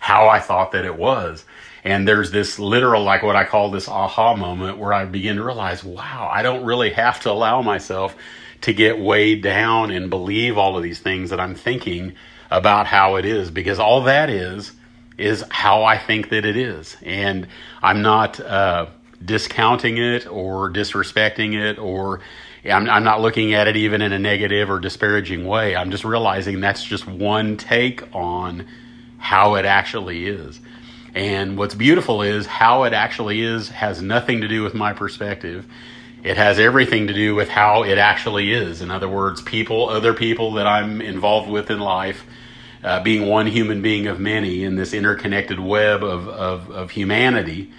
how 0.00 0.28
I 0.28 0.40
thought 0.40 0.72
that 0.72 0.86
it 0.86 0.96
was. 0.96 1.44
And 1.84 2.08
there's 2.08 2.30
this 2.30 2.58
literal, 2.58 3.04
like 3.04 3.22
what 3.22 3.36
I 3.36 3.44
call 3.44 3.70
this 3.70 3.88
aha 3.88 4.34
moment 4.34 4.78
where 4.78 4.92
I 4.92 5.04
begin 5.04 5.36
to 5.36 5.44
realize, 5.44 5.84
wow, 5.84 6.30
I 6.32 6.42
don't 6.42 6.64
really 6.64 6.90
have 6.90 7.20
to 7.20 7.30
allow 7.30 7.62
myself 7.62 8.16
to 8.62 8.72
get 8.72 8.98
weighed 8.98 9.42
down 9.42 9.90
and 9.90 10.10
believe 10.10 10.58
all 10.58 10.76
of 10.76 10.82
these 10.82 10.98
things 10.98 11.30
that 11.30 11.40
I'm 11.40 11.54
thinking 11.54 12.14
about 12.50 12.86
how 12.86 13.16
it 13.16 13.24
is 13.24 13.50
because 13.50 13.78
all 13.78 14.02
that 14.04 14.30
is 14.30 14.72
is 15.16 15.44
how 15.50 15.84
I 15.84 15.98
think 15.98 16.30
that 16.30 16.44
it 16.44 16.56
is. 16.56 16.96
And 17.02 17.48
I'm 17.82 18.02
not, 18.02 18.40
uh, 18.40 18.86
discounting 19.24 19.98
it 19.98 20.26
or 20.26 20.70
disrespecting 20.70 21.54
it 21.54 21.78
or 21.78 22.20
I'm, 22.64 22.88
I'm 22.88 23.04
not 23.04 23.20
looking 23.20 23.54
at 23.54 23.66
it 23.66 23.76
even 23.76 24.02
in 24.02 24.12
a 24.12 24.18
negative 24.18 24.70
or 24.70 24.78
disparaging 24.78 25.46
way. 25.46 25.74
I'm 25.74 25.90
just 25.90 26.04
realizing 26.04 26.60
that's 26.60 26.84
just 26.84 27.06
one 27.06 27.56
take 27.56 28.02
on 28.14 28.66
how 29.18 29.56
it 29.56 29.64
actually 29.64 30.26
is. 30.26 30.60
And 31.14 31.56
what's 31.56 31.74
beautiful 31.74 32.22
is 32.22 32.46
how 32.46 32.84
it 32.84 32.92
actually 32.92 33.40
is 33.40 33.70
has 33.70 34.02
nothing 34.02 34.42
to 34.42 34.48
do 34.48 34.62
with 34.62 34.74
my 34.74 34.92
perspective. 34.92 35.66
It 36.24 36.36
has 36.36 36.58
everything 36.58 37.06
to 37.06 37.14
do 37.14 37.34
with 37.34 37.48
how 37.48 37.84
it 37.84 37.98
actually 37.98 38.52
is. 38.52 38.82
In 38.82 38.90
other 38.90 39.08
words, 39.08 39.40
people, 39.40 39.88
other 39.88 40.14
people 40.14 40.52
that 40.54 40.66
I'm 40.66 41.00
involved 41.00 41.48
with 41.48 41.70
in 41.70 41.78
life, 41.78 42.24
uh, 42.82 43.02
being 43.02 43.28
one 43.28 43.46
human 43.46 43.82
being 43.82 44.06
of 44.06 44.18
many 44.18 44.64
in 44.64 44.76
this 44.76 44.92
interconnected 44.92 45.60
web 45.60 46.02
of, 46.02 46.28
of, 46.28 46.70
of 46.70 46.90
humanity 46.90 47.72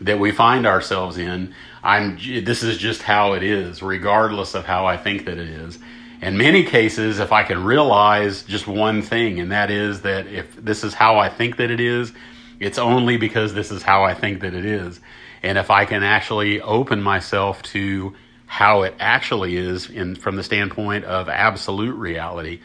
that 0.00 0.18
we 0.18 0.32
find 0.32 0.66
ourselves 0.66 1.18
in, 1.18 1.54
I'm, 1.82 2.16
this 2.44 2.62
is 2.62 2.78
just 2.78 3.02
how 3.02 3.34
it 3.34 3.42
is, 3.42 3.82
regardless 3.82 4.54
of 4.54 4.64
how 4.64 4.86
I 4.86 4.96
think 4.96 5.26
that 5.26 5.38
it 5.38 5.48
is. 5.48 5.78
In 6.20 6.36
many 6.36 6.64
cases, 6.64 7.20
if 7.20 7.32
I 7.32 7.42
can 7.42 7.62
realize 7.62 8.42
just 8.42 8.66
one 8.66 9.02
thing, 9.02 9.38
and 9.40 9.52
that 9.52 9.70
is 9.70 10.02
that 10.02 10.26
if 10.26 10.56
this 10.56 10.82
is 10.82 10.94
how 10.94 11.18
I 11.18 11.28
think 11.28 11.56
that 11.58 11.70
it 11.70 11.80
is, 11.80 12.12
it's 12.60 12.78
only 12.78 13.16
because 13.16 13.54
this 13.54 13.70
is 13.70 13.82
how 13.82 14.04
I 14.04 14.14
think 14.14 14.40
that 14.40 14.54
it 14.54 14.64
is. 14.64 15.00
And 15.42 15.58
if 15.58 15.70
I 15.70 15.84
can 15.84 16.02
actually 16.02 16.60
open 16.60 17.02
myself 17.02 17.62
to 17.64 18.14
how 18.46 18.82
it 18.82 18.94
actually 19.00 19.56
is 19.56 19.90
in 19.90 20.14
from 20.14 20.36
the 20.36 20.42
standpoint 20.42 21.04
of 21.04 21.28
absolute 21.28 21.94
reality 21.94 22.60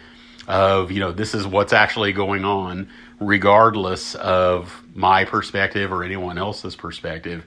of 0.47 0.91
you 0.91 0.99
know 0.99 1.11
this 1.11 1.33
is 1.33 1.45
what's 1.45 1.73
actually 1.73 2.11
going 2.11 2.43
on 2.43 2.89
regardless 3.19 4.15
of 4.15 4.83
my 4.93 5.23
perspective 5.25 5.91
or 5.91 6.03
anyone 6.03 6.37
else's 6.37 6.75
perspective 6.75 7.45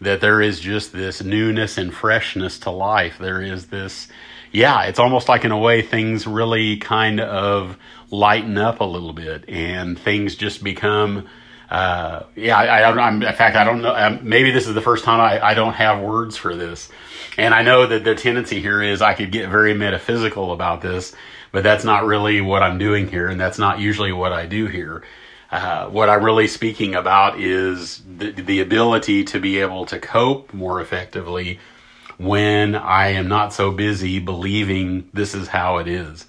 that 0.00 0.20
there 0.20 0.40
is 0.40 0.60
just 0.60 0.92
this 0.92 1.22
newness 1.22 1.78
and 1.78 1.92
freshness 1.92 2.58
to 2.58 2.70
life 2.70 3.18
there 3.18 3.42
is 3.42 3.66
this 3.66 4.08
yeah 4.52 4.84
it's 4.84 4.98
almost 4.98 5.28
like 5.28 5.44
in 5.44 5.50
a 5.50 5.58
way 5.58 5.82
things 5.82 6.26
really 6.26 6.76
kind 6.76 7.20
of 7.20 7.76
lighten 8.10 8.56
up 8.56 8.80
a 8.80 8.84
little 8.84 9.12
bit 9.12 9.48
and 9.48 9.98
things 9.98 10.36
just 10.36 10.62
become 10.62 11.28
uh, 11.70 12.22
yeah, 12.34 12.56
I, 12.56 12.80
I, 12.80 13.08
am 13.08 13.22
in 13.22 13.34
fact, 13.34 13.56
I 13.56 13.64
don't 13.64 13.82
know. 13.82 13.94
Um, 13.94 14.20
maybe 14.22 14.50
this 14.50 14.66
is 14.66 14.74
the 14.74 14.80
first 14.80 15.04
time 15.04 15.20
I, 15.20 15.44
I 15.44 15.54
don't 15.54 15.74
have 15.74 16.00
words 16.00 16.36
for 16.36 16.54
this. 16.54 16.88
And 17.36 17.54
I 17.54 17.62
know 17.62 17.86
that 17.86 18.04
the 18.04 18.14
tendency 18.14 18.60
here 18.60 18.82
is 18.82 19.02
I 19.02 19.14
could 19.14 19.30
get 19.30 19.50
very 19.50 19.74
metaphysical 19.74 20.52
about 20.52 20.80
this, 20.80 21.14
but 21.52 21.62
that's 21.62 21.84
not 21.84 22.04
really 22.04 22.40
what 22.40 22.62
I'm 22.62 22.78
doing 22.78 23.08
here. 23.08 23.28
And 23.28 23.40
that's 23.40 23.58
not 23.58 23.80
usually 23.80 24.12
what 24.12 24.32
I 24.32 24.46
do 24.46 24.66
here. 24.66 25.02
Uh, 25.50 25.88
what 25.88 26.08
I'm 26.08 26.24
really 26.24 26.48
speaking 26.48 26.94
about 26.94 27.40
is 27.40 28.02
the, 28.04 28.32
the 28.32 28.60
ability 28.60 29.24
to 29.24 29.40
be 29.40 29.60
able 29.60 29.86
to 29.86 29.98
cope 29.98 30.52
more 30.52 30.80
effectively 30.80 31.58
when 32.18 32.74
I 32.74 33.08
am 33.08 33.28
not 33.28 33.52
so 33.52 33.70
busy 33.70 34.18
believing 34.18 35.08
this 35.14 35.34
is 35.34 35.48
how 35.48 35.78
it 35.78 35.88
is. 35.88 36.26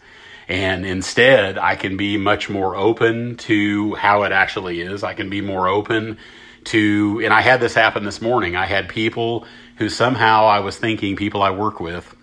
And 0.50 0.84
instead, 0.84 1.60
I 1.60 1.76
can 1.76 1.96
be 1.96 2.18
much 2.18 2.50
more 2.50 2.76
open 2.76 3.38
to 3.38 3.94
how 3.94 4.24
it 4.24 4.32
actually 4.32 4.82
is. 4.82 5.04
I 5.04 5.14
can 5.14 5.30
be 5.30 5.42
more 5.42 5.68
open 5.68 6.18
to, 6.66 7.22
and 7.24 7.32
I 7.32 7.42
had 7.42 7.62
this 7.62 7.76
happen 7.76 8.04
this 8.04 8.20
morning. 8.20 8.56
I 8.56 8.66
had 8.66 8.90
people 8.90 9.46
who 9.78 9.90
somehow 9.90 10.46
I 10.46 10.60
was 10.62 10.76
thinking, 10.76 11.16
people 11.16 11.44
I 11.44 11.52
work 11.52 11.80
with, 11.80 12.16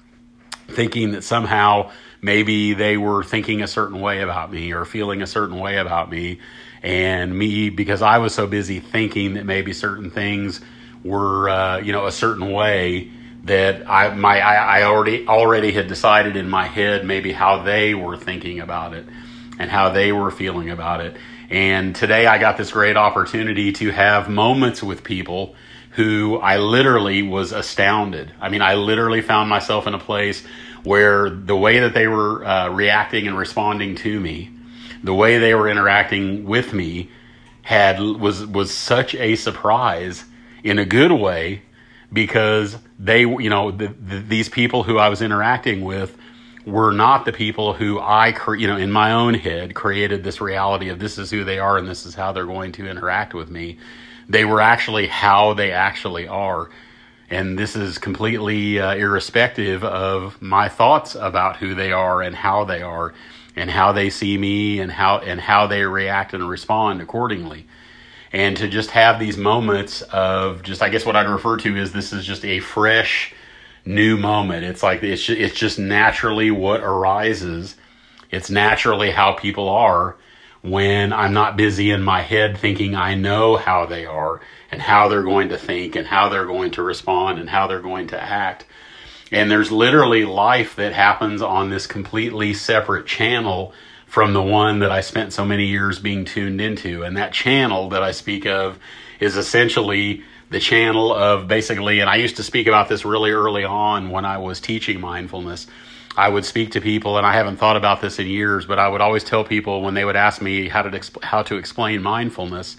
thinking 0.67 1.13
that 1.13 1.23
somehow 1.23 1.93
maybe 2.21 2.75
they 2.75 2.97
were 2.97 3.23
thinking 3.23 3.63
a 3.63 3.69
certain 3.69 4.01
way 4.01 4.21
about 4.23 4.53
me 4.53 4.73
or 4.73 4.85
feeling 4.85 5.23
a 5.23 5.27
certain 5.27 5.61
way 5.61 5.77
about 5.77 6.11
me. 6.11 6.41
And 6.83 7.39
me, 7.39 7.71
because 7.71 8.03
I 8.03 8.19
was 8.19 8.35
so 8.35 8.49
busy 8.49 8.81
thinking 8.81 9.35
that 9.35 9.47
maybe 9.47 9.73
certain 9.73 10.11
things 10.11 10.61
were, 11.05 11.49
uh, 11.49 11.79
you 11.79 11.93
know, 11.93 12.07
a 12.07 12.13
certain 12.13 12.51
way, 12.51 13.13
that 13.47 13.89
I 13.89 14.15
my 14.15 14.41
I, 14.41 14.81
I 14.81 14.83
already 14.85 15.27
already 15.27 15.73
had 15.73 15.87
decided 15.87 16.37
in 16.37 16.49
my 16.49 16.67
head 16.67 17.05
maybe 17.05 17.33
how 17.33 17.63
they 17.63 17.95
were 17.95 18.17
thinking 18.17 18.61
about 18.61 18.93
it 18.93 19.07
and 19.59 19.71
how 19.71 19.91
they 19.91 20.13
were 20.13 20.31
feeling 20.31 20.71
about 20.71 21.01
it. 21.01 21.17
And 21.49 21.95
today 21.95 22.27
I 22.27 22.39
got 22.39 22.57
this 22.57 22.73
great 22.73 22.97
opportunity 22.97 23.73
to 23.75 23.91
have 23.91 24.29
moments 24.29 24.83
with 24.83 25.05
people 25.05 25.55
who 25.93 26.39
I 26.39 26.59
literally 26.59 27.23
was 27.23 27.53
astounded. 27.53 28.35
I 28.41 28.49
mean, 28.49 28.63
I 28.63 28.75
literally 28.75 29.23
found 29.23 29.49
myself 29.49 29.87
in 29.87 29.95
a 29.95 29.99
place 29.99 30.45
where 30.83 31.31
the 31.31 31.57
way 31.57 31.81
that 31.81 31.95
they 31.95 32.07
were 32.07 32.45
uh, 32.45 32.69
reacting 32.69 33.27
and 33.27 33.39
responding 33.39 33.95
to 33.97 34.21
me, 34.21 34.51
the 35.03 35.15
way 35.15 35.39
they 35.39 35.55
were 35.55 35.69
interacting 35.69 36.45
with 36.45 36.73
me, 36.73 37.11
had 37.63 37.99
was 38.01 38.45
was 38.45 38.73
such 38.73 39.15
a 39.15 39.37
surprise 39.37 40.25
in 40.63 40.79
a 40.79 40.85
good 40.85 41.13
way 41.13 41.63
because 42.13 42.77
they, 42.99 43.21
you 43.21 43.51
know, 43.51 43.71
the, 43.71 43.89
the, 43.89 44.19
these 44.19 44.49
people 44.49 44.83
who 44.83 44.99
I 44.99 45.09
was 45.09 45.23
interacting 45.23 45.85
with 45.85 46.17
were 46.65 46.93
not 46.93 47.25
the 47.25 47.33
people 47.33 47.73
who 47.73 48.01
I, 48.01 48.33
cre- 48.33 48.57
you 48.57 48.67
know, 48.67 48.77
in 48.77 48.91
my 48.91 49.13
own 49.13 49.35
head 49.35 49.75
created 49.75 50.25
this 50.25 50.41
reality 50.41 50.89
of 50.89 50.99
this 50.99 51.19
is 51.19 51.31
who 51.31 51.45
they 51.45 51.59
are 51.59 51.79
and 51.79 51.89
this 51.89 52.07
is 52.07 52.15
how 52.15 52.33
they're 52.33 52.47
going 52.47 52.73
to 52.73 52.89
interact 52.89 53.35
with 53.35 53.51
me. 53.51 53.79
They 54.29 54.45
were 54.45 54.61
actually 54.61 55.07
how 55.07 55.55
they 55.55 55.73
actually 55.73 56.27
are. 56.27 56.71
And 57.31 57.59
this 57.59 57.77
is 57.77 57.99
completely 57.99 58.81
uh, 58.81 58.95
irrespective 58.95 59.85
of 59.85 60.41
my 60.41 60.69
thoughts 60.69 61.15
about 61.15 61.57
who 61.57 61.75
they 61.75 61.93
are 61.93 62.23
and 62.23 62.35
how 62.35 62.65
they 62.65 62.83
are 62.83 63.15
and 63.57 63.71
how 63.71 63.93
they 63.93 64.11
see 64.11 64.37
me 64.37 64.81
and 64.81 64.93
how 64.93 65.19
and 65.19 65.41
how 65.41 65.67
they 65.67 65.83
react 65.85 66.35
and 66.35 66.49
respond 66.49 67.01
accordingly 67.01 67.67
and 68.37 68.55
to 68.59 68.69
just 68.69 68.91
have 68.91 69.19
these 69.19 69.39
moments 69.39 70.03
of 70.03 70.63
just 70.63 70.83
I 70.83 70.91
guess 70.91 71.07
what 71.07 71.17
I'd 71.17 71.27
refer 71.27 71.57
to 71.57 71.75
is 71.75 71.93
this 71.93 72.13
is 72.13 72.27
just 72.27 72.45
a 72.45 72.61
fresh 72.61 73.33
new 73.87 74.19
moment. 74.19 74.63
It's 74.63 74.83
like 74.83 75.03
it's 75.03 75.31
it's 75.31 75.55
just 75.55 75.79
naturally 75.79 76.51
what 76.51 76.83
arises. 76.83 77.77
It's 78.31 78.51
naturally 78.51 79.11
how 79.11 79.33
people 79.33 79.71
are 79.71 80.19
when 80.61 81.15
I'm 81.15 81.33
not 81.33 81.57
busy 81.57 81.91
in 81.91 82.03
my 82.03 82.21
head 82.21 82.59
thinking 82.59 82.95
I 82.95 83.15
know 83.15 83.57
how 83.57 83.87
they 83.87 84.05
are 84.05 84.43
and 84.71 84.83
how 84.83 85.09
they're 85.09 85.23
going 85.23 85.49
to 85.49 85.57
think 85.57 85.97
and 85.97 86.07
how 86.07 86.29
they're 86.29 86.45
going 86.45 86.73
to 86.73 86.83
respond 86.83 87.39
and 87.39 87.49
how 87.49 87.67
they're 87.67 87.81
going 87.81 88.09
to 88.09 88.23
act. 88.23 88.67
And 89.33 89.51
there's 89.51 89.73
literally 89.73 90.27
life 90.27 90.77
that 90.77 90.93
happens 90.93 91.41
on 91.41 91.71
this 91.71 91.87
completely 91.87 92.53
separate 92.53 93.07
channel 93.07 93.73
from 94.07 94.33
the 94.33 94.43
one 94.43 94.79
that 94.79 94.91
I 94.91 95.01
spent 95.01 95.33
so 95.33 95.45
many 95.45 95.67
years 95.67 95.99
being 95.99 96.25
tuned 96.25 96.61
into. 96.61 97.03
And 97.03 97.17
that 97.17 97.33
channel 97.33 97.91
that 97.91 98.03
I 98.03 98.13
speak 98.13 98.47
of 98.47 98.79
is 99.21 99.37
essentially 99.37 100.23
the 100.49 100.61
channel 100.61 101.13
of 101.13 101.49
basically, 101.49 102.01
and 102.01 102.09
I 102.09 102.17
used 102.17 102.37
to 102.37 102.43
speak 102.43 102.67
about 102.67 102.89
this 102.89 103.05
really 103.05 103.33
early 103.33 103.65
on 103.65 104.11
when 104.11 104.25
I 104.25 104.39
was 104.39 104.61
teaching 104.61 105.01
mindfulness. 105.01 105.67
I 106.17 106.29
would 106.29 106.47
speak 106.47 106.71
to 106.73 106.81
people, 106.81 107.19
and 107.19 107.27
I 107.27 107.35
haven't 107.35 107.59
thought 107.59 107.77
about 107.77 108.01
this 108.01 108.19
in 108.19 108.27
years, 108.27 108.65
but 108.65 108.79
I 108.79 108.89
would 108.89 109.03
always 109.03 109.23
tell 109.23 109.45
people 109.45 109.83
when 109.83 109.95
they 109.95 110.05
would 110.05 110.17
ask 110.17 110.41
me 110.41 110.69
how 110.69 110.83
to 110.83 111.01
how 111.23 111.43
to 111.43 111.57
explain 111.57 112.01
mindfulness 112.03 112.77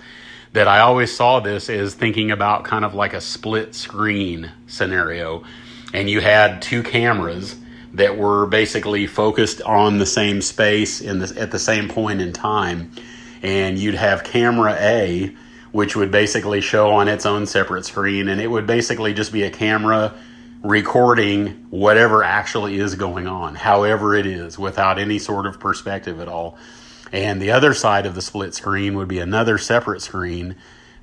that 0.53 0.67
I 0.67 0.79
always 0.79 1.15
saw 1.15 1.39
this 1.39 1.69
as 1.69 1.93
thinking 1.93 2.31
about 2.31 2.63
kind 2.63 2.83
of 2.83 2.95
like 2.95 3.13
a 3.13 3.21
split 3.21 3.75
screen 3.75 4.51
scenario, 4.65 5.43
and 5.93 6.09
you 6.09 6.19
had 6.19 6.63
two 6.63 6.81
cameras 6.81 7.57
that 7.97 8.15
were 8.15 8.45
basically 8.45 9.07
focused 9.07 9.61
on 9.63 9.97
the 9.97 10.05
same 10.05 10.41
space 10.41 11.01
in 11.01 11.19
the, 11.19 11.33
at 11.39 11.51
the 11.51 11.59
same 11.59 11.89
point 11.89 12.21
in 12.21 12.31
time. 12.31 12.91
And 13.41 13.77
you'd 13.77 13.95
have 13.95 14.23
camera 14.23 14.75
A, 14.79 15.35
which 15.71 15.95
would 15.95 16.11
basically 16.11 16.61
show 16.61 16.91
on 16.91 17.07
its 17.07 17.25
own 17.25 17.47
separate 17.47 17.85
screen, 17.85 18.29
and 18.29 18.39
it 18.39 18.47
would 18.47 18.67
basically 18.67 19.13
just 19.13 19.33
be 19.33 19.43
a 19.43 19.49
camera 19.49 20.13
recording 20.63 21.65
whatever 21.69 22.23
actually 22.23 22.77
is 22.77 22.95
going 22.95 23.27
on, 23.27 23.55
however 23.55 24.13
it 24.15 24.25
is, 24.25 24.59
without 24.59 24.99
any 24.99 25.17
sort 25.17 25.45
of 25.45 25.59
perspective 25.59 26.19
at 26.19 26.27
all. 26.27 26.57
And 27.11 27.41
the 27.41 27.51
other 27.51 27.73
side 27.73 28.05
of 28.05 28.15
the 28.15 28.21
split 28.21 28.53
screen 28.53 28.95
would 28.95 29.07
be 29.07 29.19
another 29.19 29.57
separate 29.57 30.01
screen 30.01 30.55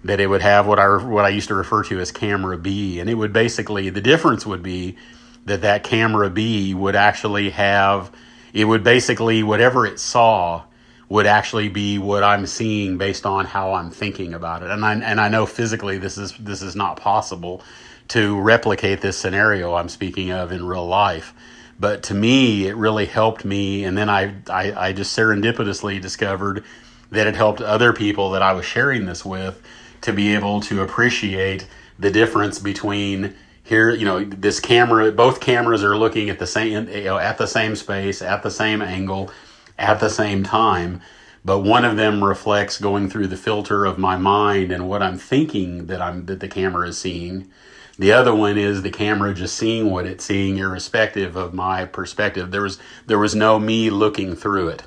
that 0.05 0.21
it 0.21 0.29
would 0.29 0.43
have 0.43 0.67
what 0.67 0.79
I 0.79 1.03
what 1.03 1.25
I 1.25 1.31
used 1.31 1.49
to 1.49 1.55
refer 1.55 1.83
to 1.85 1.99
as 1.99 2.13
camera 2.13 2.59
B, 2.59 3.01
and 3.01 3.11
it 3.11 3.15
would 3.15 3.33
basically 3.33 3.89
the 3.91 4.03
difference 4.03 4.47
would 4.47 4.63
be 4.63 4.97
that 5.45 5.63
that 5.63 5.85
camera 5.85 6.31
B 6.31 6.75
would 6.75 6.97
actually 6.97 7.51
have 7.51 8.11
it 8.53 8.65
would 8.65 8.85
basically 8.85 9.43
whatever 9.43 9.85
it 9.85 9.99
saw 9.99 10.63
would 11.09 11.27
actually 11.27 11.69
be 11.69 11.99
what 11.99 12.23
I'm 12.23 12.47
seeing 12.47 12.97
based 12.99 13.27
on 13.27 13.45
how 13.45 13.75
I'm 13.75 13.91
thinking 13.91 14.33
about 14.33 14.63
it. 14.63 14.71
And 14.71 14.85
I 14.85 14.95
and 14.95 15.21
I 15.21 15.29
know 15.29 15.47
physically 15.47 15.99
this 15.99 16.17
is 16.17 16.33
this 16.39 16.63
is 16.63 16.75
not 16.75 16.97
possible 16.97 17.63
to 18.09 18.41
replicate 18.41 19.01
this 19.01 19.17
scenario 19.17 19.75
I'm 19.75 19.89
speaking 19.89 20.31
of 20.31 20.53
in 20.53 20.67
real 20.67 20.87
life. 20.87 21.35
But 21.79 22.05
to 22.05 22.15
me, 22.15 22.67
it 22.67 22.77
really 22.77 23.07
helped 23.07 23.45
me. 23.45 23.85
And 23.85 23.97
then 23.99 24.09
I, 24.09 24.35
I, 24.49 24.89
I 24.89 24.93
just 24.93 25.17
serendipitously 25.17 26.01
discovered 26.01 26.65
that 27.11 27.27
it 27.27 27.35
helped 27.35 27.61
other 27.61 27.93
people 27.93 28.31
that 28.31 28.43
I 28.43 28.53
was 28.53 28.65
sharing 28.65 29.07
this 29.07 29.25
with 29.25 29.61
to 30.03 30.13
be 30.13 30.35
able 30.35 30.61
to 30.63 30.83
appreciate 30.83 31.67
the 31.99 32.11
difference 32.11 32.59
between 32.59 33.35
here 33.65 33.91
you 33.91 34.05
know 34.05 34.25
this 34.25 34.61
camera 34.61 35.11
both 35.11 35.41
cameras 35.41 35.83
are 35.83 35.97
looking 35.97 36.31
at 36.31 36.39
the 36.39 36.47
same 36.47 36.89
you 36.89 37.05
know, 37.05 37.19
at 37.19 37.39
the 37.39 37.47
same 37.47 37.75
space 37.75 38.23
at 38.23 38.43
the 38.43 38.51
same 38.51 38.81
angle 38.81 39.31
at 39.79 39.99
the 40.01 40.11
same 40.11 40.43
time 40.43 41.01
but 41.45 41.61
one 41.61 41.85
of 41.85 41.97
them 41.97 42.25
reflects 42.25 42.79
going 42.79 43.11
through 43.11 43.27
the 43.27 43.37
filter 43.37 43.85
of 43.85 43.99
my 43.99 44.17
mind 44.17 44.73
and 44.73 44.89
what 44.89 45.03
I'm 45.03 45.19
thinking 45.19 45.87
that 45.87 46.01
I'm 46.01 46.25
that 46.27 46.41
the 46.41 46.49
camera 46.49 46.89
is 46.89 46.99
seeing. 46.99 47.51
The 47.99 48.13
other 48.13 48.35
one 48.35 48.57
is 48.57 48.83
the 48.83 48.91
camera 48.91 49.35
just 49.35 49.55
seeing 49.55 49.91
what 49.91 50.07
it's 50.07 50.25
seeing 50.25 50.57
irrespective 50.57 51.37
of 51.37 51.53
my 51.53 51.85
perspective. 51.85 52.51
There 52.51 52.63
was 52.63 52.79
there 53.07 53.19
was 53.19 53.35
no 53.35 53.59
me 53.59 53.91
looking 53.91 54.35
through 54.35 54.69
it. 54.69 54.85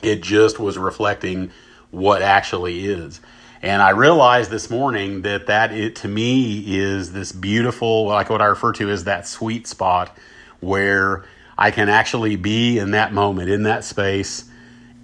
It 0.00 0.22
just 0.22 0.60
was 0.60 0.78
reflecting 0.78 1.50
what 1.90 2.22
actually 2.22 2.86
is. 2.86 3.20
And 3.62 3.82
I 3.82 3.90
realized 3.90 4.50
this 4.50 4.70
morning 4.70 5.22
that 5.22 5.46
that 5.48 5.72
it 5.72 5.96
to 5.96 6.08
me 6.08 6.78
is 6.78 7.12
this 7.12 7.30
beautiful, 7.30 8.06
like 8.06 8.30
what 8.30 8.40
I 8.40 8.46
refer 8.46 8.72
to 8.74 8.88
as 8.88 9.04
that 9.04 9.26
sweet 9.26 9.66
spot 9.66 10.16
where 10.60 11.24
I 11.58 11.70
can 11.70 11.90
actually 11.90 12.36
be 12.36 12.78
in 12.78 12.92
that 12.92 13.12
moment, 13.12 13.50
in 13.50 13.64
that 13.64 13.84
space, 13.84 14.44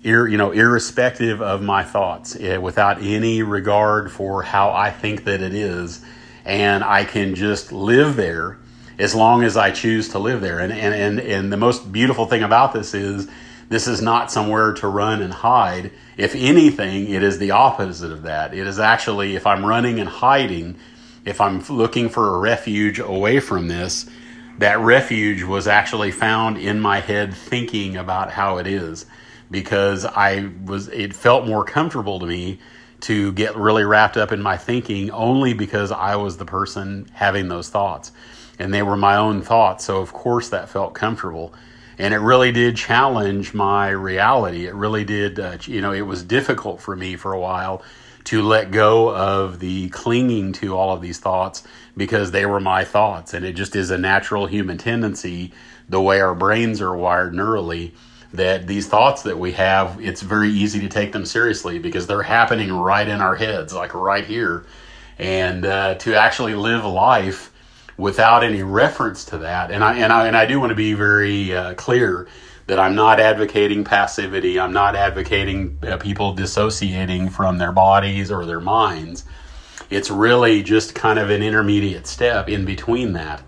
ir, 0.03 0.27
you 0.27 0.39
know, 0.39 0.53
irrespective 0.53 1.43
of 1.43 1.61
my 1.61 1.83
thoughts, 1.83 2.35
eh, 2.37 2.57
without 2.57 3.03
any 3.03 3.43
regard 3.43 4.11
for 4.11 4.43
how 4.43 4.71
I 4.71 4.91
think 4.91 5.25
that 5.25 5.43
it 5.43 5.53
is, 5.53 6.03
and 6.47 6.83
I 6.83 7.05
can 7.05 7.35
just 7.35 7.73
live 7.73 8.17
there 8.17 8.57
as 8.99 9.15
long 9.15 9.45
as 9.45 9.59
I 9.59 9.71
choose 9.71 10.09
to 10.11 10.19
live 10.19 10.41
there. 10.41 10.61
And 10.61 10.73
and 10.73 10.95
and, 10.95 11.21
and 11.21 11.53
the 11.53 11.59
most 11.59 11.93
beautiful 11.93 12.25
thing 12.25 12.43
about 12.43 12.73
this 12.73 12.95
is 12.95 13.29
this 13.69 13.89
is 13.89 14.01
not 14.01 14.31
somewhere 14.31 14.73
to 14.75 14.89
run 14.89 15.23
and 15.23 15.33
hide. 15.33 15.93
If 16.17 16.35
anything, 16.35 17.11
it 17.11 17.23
is 17.23 17.39
the 17.39 17.51
opposite 17.51 18.13
of 18.13 18.23
that. 18.23 18.55
It 18.55 18.67
is 18.67 18.79
actually, 18.79 19.35
if 19.35 19.47
I'm 19.47 19.65
running 19.65 19.99
and 19.99 20.09
hiding, 20.09 20.77
if 21.25 21.41
I'm 21.41 21.61
looking 21.69 22.09
for 22.09 22.35
a 22.35 22.39
refuge 22.39 22.99
away 22.99 23.41
from 23.41 23.69
this, 23.69 24.09
that 24.59 24.79
refuge 24.79 25.43
was 25.43 25.67
actually 25.67 26.13
found 26.13 26.57
in 26.57 26.81
my 26.81 27.01
head 27.01 27.35
thinking 27.35 27.97
about 27.97 28.31
how 28.31 28.59
it 28.59 28.67
is 28.67 29.05
because 29.51 30.05
I 30.05 30.51
was, 30.65 30.89
it 30.89 31.15
felt 31.15 31.47
more 31.47 31.65
comfortable 31.65 32.21
to 32.21 32.27
me 32.27 32.59
to 33.01 33.33
get 33.33 33.57
really 33.57 33.85
wrapped 33.85 34.17
up 34.17 34.33
in 34.33 34.41
my 34.41 34.57
thinking 34.57 35.11
only 35.11 35.53
because 35.53 35.93
I 35.93 36.17
was 36.17 36.39
the 36.39 36.47
person 36.47 37.07
having 37.13 37.49
those 37.49 37.69
thoughts 37.69 38.13
and 38.59 38.73
they 38.73 38.83
were 38.83 38.97
my 38.97 39.17
own 39.17 39.43
thoughts. 39.43 39.85
So, 39.85 40.01
of 40.01 40.13
course, 40.13 40.49
that 40.49 40.69
felt 40.69 40.95
comfortable 40.95 41.53
and 41.99 42.13
it 42.13 42.19
really 42.19 42.53
did 42.53 42.77
challenge 42.77 43.55
my 43.55 43.89
reality. 43.89 44.67
It 44.67 44.75
really 44.75 45.05
did, 45.05 45.39
uh, 45.41 45.59
you 45.63 45.81
know, 45.81 45.93
it 45.93 46.03
was 46.03 46.23
difficult 46.23 46.81
for 46.81 46.95
me 46.95 47.17
for 47.17 47.33
a 47.33 47.41
while 47.41 47.83
to 48.25 48.43
let 48.43 48.73
go 48.73 49.15
of 49.15 49.61
the 49.61 49.89
clinging 49.91 50.53
to 50.53 50.77
all 50.77 50.93
of 50.93 51.01
these 51.01 51.19
thoughts 51.19 51.63
because 51.97 52.33
they 52.33 52.45
were 52.45 52.61
my 52.61 52.85
thoughts. 52.85 53.33
And 53.33 53.45
it 53.45 53.53
just 53.53 53.77
is 53.77 53.91
a 53.91 53.99
natural 53.99 54.47
human 54.47 54.79
tendency, 54.79 55.53
the 55.89 56.01
way 56.01 56.21
our 56.21 56.35
brains 56.35 56.81
are 56.83 56.95
wired 56.95 57.33
neurally, 57.33 57.93
that 58.33 58.67
these 58.67 58.89
thoughts 58.89 59.23
that 59.23 59.39
we 59.39 59.53
have, 59.53 60.01
it's 60.01 60.23
very 60.23 60.51
easy 60.51 60.81
to 60.81 60.89
take 60.89 61.13
them 61.13 61.25
seriously 61.25 61.79
because 61.79 62.07
they're 62.09 62.23
happening 62.23 62.73
right 62.73 63.07
in 63.07 63.21
our 63.21 63.37
heads, 63.37 63.73
like 63.73 63.95
right 63.95 64.25
here. 64.25 64.67
And 65.19 65.65
uh, 65.65 65.95
to 65.95 66.15
actually 66.17 66.55
live 66.55 66.85
life 66.85 67.53
without 67.97 68.45
any 68.45 68.63
reference 68.63 69.25
to 69.27 69.39
that. 69.39 69.71
And 69.71 69.83
I 69.83 69.99
and 69.99 70.13
I 70.13 70.27
and 70.27 70.37
I 70.37 70.47
do 70.47 70.61
want 70.61 70.71
to 70.71 70.77
be 70.77 70.95
very 70.95 71.55
uh, 71.55 71.75
clear 71.75 72.29
that 72.67 72.79
I'm 72.79 72.95
not 72.95 73.21
advocating 73.21 73.85
passivity. 73.85 74.59
I'm 74.59 74.73
not 74.73 74.97
advocating 74.97 75.79
uh, 75.87 75.97
people 75.99 76.35
dissociating 76.35 77.29
from 77.31 77.59
their 77.59 77.73
bodies 77.73 78.31
or 78.31 78.45
their 78.45 78.61
minds. 78.61 79.25
It's 79.89 80.11
really 80.11 80.63
just 80.63 80.95
kind 80.95 81.19
of 81.19 81.31
an 81.31 81.43
intermediate 81.43 82.07
step 82.07 82.49
in 82.49 82.65
between 82.65 83.13
that. 83.13 83.43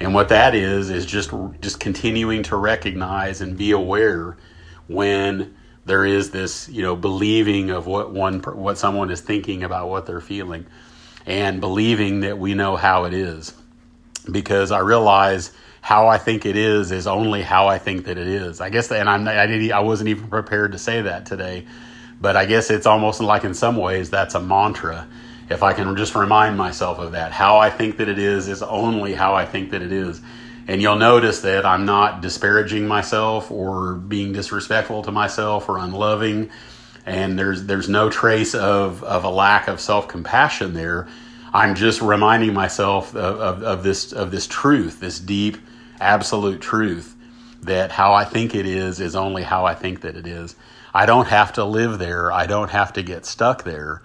And 0.00 0.12
what 0.12 0.28
that 0.30 0.54
is 0.54 0.90
is 0.90 1.06
just 1.06 1.30
just 1.60 1.80
continuing 1.80 2.42
to 2.44 2.56
recognize 2.56 3.40
and 3.40 3.56
be 3.56 3.70
aware 3.70 4.36
when 4.86 5.54
there 5.86 6.04
is 6.04 6.30
this, 6.30 6.68
you 6.68 6.82
know, 6.82 6.96
believing 6.96 7.70
of 7.70 7.86
what 7.86 8.12
one 8.12 8.40
what 8.40 8.76
someone 8.76 9.10
is 9.10 9.20
thinking 9.20 9.62
about 9.62 9.88
what 9.88 10.06
they're 10.06 10.20
feeling 10.20 10.66
and 11.26 11.60
believing 11.60 12.20
that 12.20 12.38
we 12.38 12.54
know 12.54 12.76
how 12.76 13.04
it 13.04 13.14
is 13.14 13.54
because 14.30 14.70
I 14.70 14.80
realize 14.80 15.52
how 15.80 16.08
I 16.08 16.16
think 16.16 16.46
it 16.46 16.56
is 16.56 16.92
is 16.92 17.06
only 17.06 17.42
how 17.42 17.68
I 17.68 17.78
think 17.78 18.06
that 18.06 18.16
it 18.16 18.26
is. 18.26 18.60
I 18.60 18.70
guess, 18.70 18.90
and 18.90 19.08
I'm, 19.08 19.28
I 19.28 19.46
didn't, 19.46 19.72
I 19.72 19.80
wasn't 19.80 20.08
even 20.08 20.28
prepared 20.28 20.72
to 20.72 20.78
say 20.78 21.02
that 21.02 21.26
today, 21.26 21.66
but 22.20 22.36
I 22.36 22.46
guess 22.46 22.70
it's 22.70 22.86
almost 22.86 23.20
like 23.20 23.44
in 23.44 23.52
some 23.52 23.76
ways 23.76 24.08
that's 24.08 24.34
a 24.34 24.40
mantra. 24.40 25.06
If 25.50 25.62
I 25.62 25.74
can 25.74 25.94
just 25.96 26.14
remind 26.14 26.56
myself 26.56 26.98
of 26.98 27.12
that, 27.12 27.32
how 27.32 27.58
I 27.58 27.68
think 27.68 27.98
that 27.98 28.08
it 28.08 28.18
is 28.18 28.48
is 28.48 28.62
only 28.62 29.12
how 29.12 29.34
I 29.34 29.44
think 29.44 29.72
that 29.72 29.82
it 29.82 29.92
is. 29.92 30.22
And 30.66 30.80
you'll 30.80 30.96
notice 30.96 31.42
that 31.42 31.66
I'm 31.66 31.84
not 31.84 32.22
disparaging 32.22 32.88
myself 32.88 33.50
or 33.50 33.92
being 33.92 34.32
disrespectful 34.32 35.02
to 35.02 35.12
myself 35.12 35.68
or 35.68 35.76
unloving. 35.76 36.48
And 37.04 37.38
there's 37.38 37.64
there's 37.64 37.90
no 37.90 38.08
trace 38.08 38.54
of, 38.54 39.04
of 39.04 39.24
a 39.24 39.28
lack 39.28 39.68
of 39.68 39.78
self 39.78 40.08
compassion 40.08 40.72
there 40.72 41.08
I'm 41.54 41.76
just 41.76 42.02
reminding 42.02 42.52
myself 42.52 43.14
of, 43.14 43.40
of, 43.40 43.62
of, 43.62 43.82
this 43.84 44.12
of 44.12 44.32
this 44.32 44.48
truth, 44.48 44.98
this 44.98 45.20
deep, 45.20 45.56
absolute 46.00 46.60
truth 46.60 47.14
that 47.62 47.92
how 47.92 48.12
I 48.12 48.24
think 48.24 48.56
it 48.56 48.66
is 48.66 48.98
is 48.98 49.14
only 49.14 49.44
how 49.44 49.64
I 49.64 49.74
think 49.74 50.00
that 50.00 50.16
it 50.16 50.26
is. 50.26 50.56
I 50.92 51.06
don't 51.06 51.28
have 51.28 51.52
to 51.52 51.64
live 51.64 52.00
there. 52.00 52.32
I 52.32 52.46
don't 52.46 52.70
have 52.70 52.94
to 52.94 53.04
get 53.04 53.24
stuck 53.24 53.62
there. 53.62 54.02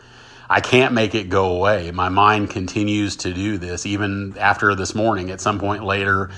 I 0.47 0.61
can't 0.61 0.93
make 0.93 1.15
it 1.15 1.29
go 1.29 1.55
away. 1.55 1.89
My 1.89 2.09
mind 2.09 2.51
continues 2.51 3.15
to 3.17 3.33
do 3.33 3.57
this 3.57 3.87
even 3.87 4.35
after 4.37 4.75
this 4.75 4.93
morning. 4.93 5.31
At 5.31 5.41
some 5.41 5.59
point 5.59 5.83
later, 5.83 6.29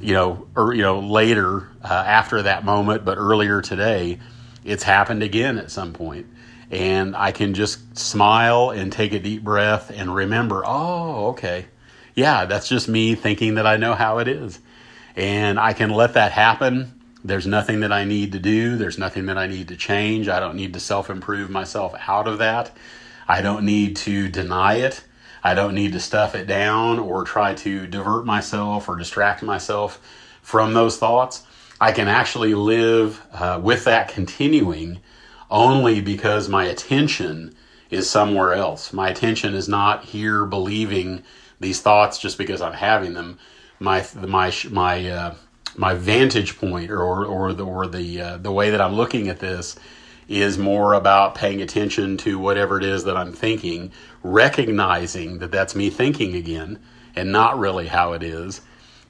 you 0.00 0.14
know, 0.14 0.46
or 0.54 0.74
you 0.74 0.82
know, 0.82 1.00
later 1.00 1.68
uh, 1.82 1.88
after 1.88 2.40
that 2.42 2.64
moment, 2.64 3.04
but 3.04 3.18
earlier 3.18 3.62
today, 3.62 4.20
it's 4.64 4.84
happened 4.84 5.24
again 5.24 5.58
at 5.58 5.72
some 5.72 5.92
point 5.92 6.26
and 6.72 7.14
I 7.14 7.32
can 7.32 7.52
just 7.52 7.98
smile 7.98 8.70
and 8.70 8.90
take 8.90 9.12
a 9.12 9.18
deep 9.18 9.44
breath 9.44 9.90
and 9.94 10.12
remember, 10.12 10.62
oh, 10.64 11.26
okay. 11.28 11.66
Yeah, 12.14 12.46
that's 12.46 12.66
just 12.66 12.88
me 12.88 13.14
thinking 13.14 13.56
that 13.56 13.66
I 13.66 13.76
know 13.76 13.94
how 13.94 14.18
it 14.18 14.26
is. 14.26 14.58
And 15.14 15.60
I 15.60 15.74
can 15.74 15.90
let 15.90 16.14
that 16.14 16.32
happen. 16.32 16.98
There's 17.22 17.46
nothing 17.46 17.80
that 17.80 17.92
I 17.92 18.04
need 18.04 18.32
to 18.32 18.38
do. 18.38 18.76
There's 18.76 18.98
nothing 18.98 19.26
that 19.26 19.36
I 19.36 19.46
need 19.46 19.68
to 19.68 19.76
change. 19.76 20.28
I 20.28 20.40
don't 20.40 20.56
need 20.56 20.72
to 20.72 20.80
self 20.80 21.10
improve 21.10 21.50
myself 21.50 21.94
out 22.08 22.26
of 22.26 22.38
that. 22.38 22.74
I 23.28 23.42
don't 23.42 23.66
need 23.66 23.96
to 23.96 24.28
deny 24.28 24.76
it. 24.76 25.04
I 25.44 25.52
don't 25.54 25.74
need 25.74 25.92
to 25.92 26.00
stuff 26.00 26.34
it 26.34 26.46
down 26.46 26.98
or 26.98 27.24
try 27.24 27.54
to 27.54 27.86
divert 27.86 28.24
myself 28.24 28.88
or 28.88 28.96
distract 28.96 29.42
myself 29.42 30.00
from 30.40 30.72
those 30.72 30.96
thoughts. 30.96 31.44
I 31.80 31.92
can 31.92 32.08
actually 32.08 32.54
live 32.54 33.20
uh, 33.32 33.60
with 33.62 33.84
that 33.84 34.08
continuing 34.08 35.00
only 35.52 36.00
because 36.00 36.48
my 36.48 36.64
attention 36.64 37.54
is 37.90 38.08
somewhere 38.10 38.54
else. 38.54 38.92
My 38.92 39.10
attention 39.10 39.54
is 39.54 39.68
not 39.68 40.06
here 40.06 40.46
believing 40.46 41.22
these 41.60 41.80
thoughts 41.80 42.18
just 42.18 42.38
because 42.38 42.62
I'm 42.62 42.72
having 42.72 43.12
them. 43.12 43.38
My 43.78 44.04
my 44.14 44.52
my 44.70 45.08
uh, 45.08 45.34
my 45.76 45.94
vantage 45.94 46.58
point 46.58 46.90
or 46.90 47.26
or 47.26 47.52
the 47.52 47.64
or 47.64 47.86
the 47.86 48.20
uh, 48.20 48.36
the 48.38 48.50
way 48.50 48.70
that 48.70 48.80
I'm 48.80 48.94
looking 48.94 49.28
at 49.28 49.40
this 49.40 49.76
is 50.26 50.56
more 50.56 50.94
about 50.94 51.34
paying 51.34 51.60
attention 51.60 52.16
to 52.16 52.38
whatever 52.38 52.78
it 52.78 52.84
is 52.84 53.04
that 53.04 53.16
I'm 53.16 53.32
thinking, 53.32 53.92
recognizing 54.22 55.38
that 55.38 55.50
that's 55.50 55.74
me 55.74 55.90
thinking 55.90 56.34
again 56.34 56.78
and 57.14 57.30
not 57.30 57.58
really 57.58 57.88
how 57.88 58.14
it 58.14 58.22
is. 58.22 58.62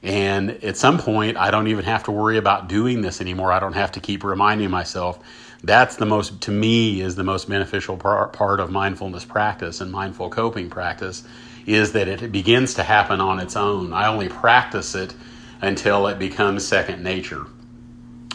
And 0.03 0.51
at 0.65 0.77
some 0.77 0.99
point, 0.99 1.37
I 1.37 1.53
don't 1.53 1.69
even 1.69 1.85
have 1.85 2.03
to 2.05 2.11
worry 2.11 2.37
about 2.37 2.69
doing 2.69 3.03
this 3.03 3.21
anymore. 3.21 3.53
I 3.53 3.61
don't 3.61 3.75
have 3.75 3.93
to 3.93 4.01
keep 4.01 4.25
reminding 4.25 4.71
myself 4.71 5.21
that's 5.65 5.97
the 5.97 6.07
most 6.07 6.41
to 6.43 6.51
me 6.51 7.01
is 7.01 7.15
the 7.15 7.25
most 7.25 7.49
beneficial 7.49 7.97
part, 7.97 8.33
part 8.33 8.61
of 8.61 8.71
mindfulness 8.71 9.25
practice 9.25 9.81
and 9.81 9.93
mindful 9.93 10.29
coping 10.29 10.69
practice 10.69 11.25
is 11.67 11.93
that 11.93 12.09
it 12.09 12.33
begins 12.33 12.75
to 12.75 12.83
happen 12.83 13.21
on 13.21 13.39
its 13.39 13.57
own. 13.57 13.93
I 13.93 14.09
only 14.09 14.29
practice 14.29 14.95
it 14.95 15.15
until 15.61 16.09
it 16.09 16.19
becomes 16.19 16.67
second 16.67 17.05
nature. 17.05 17.47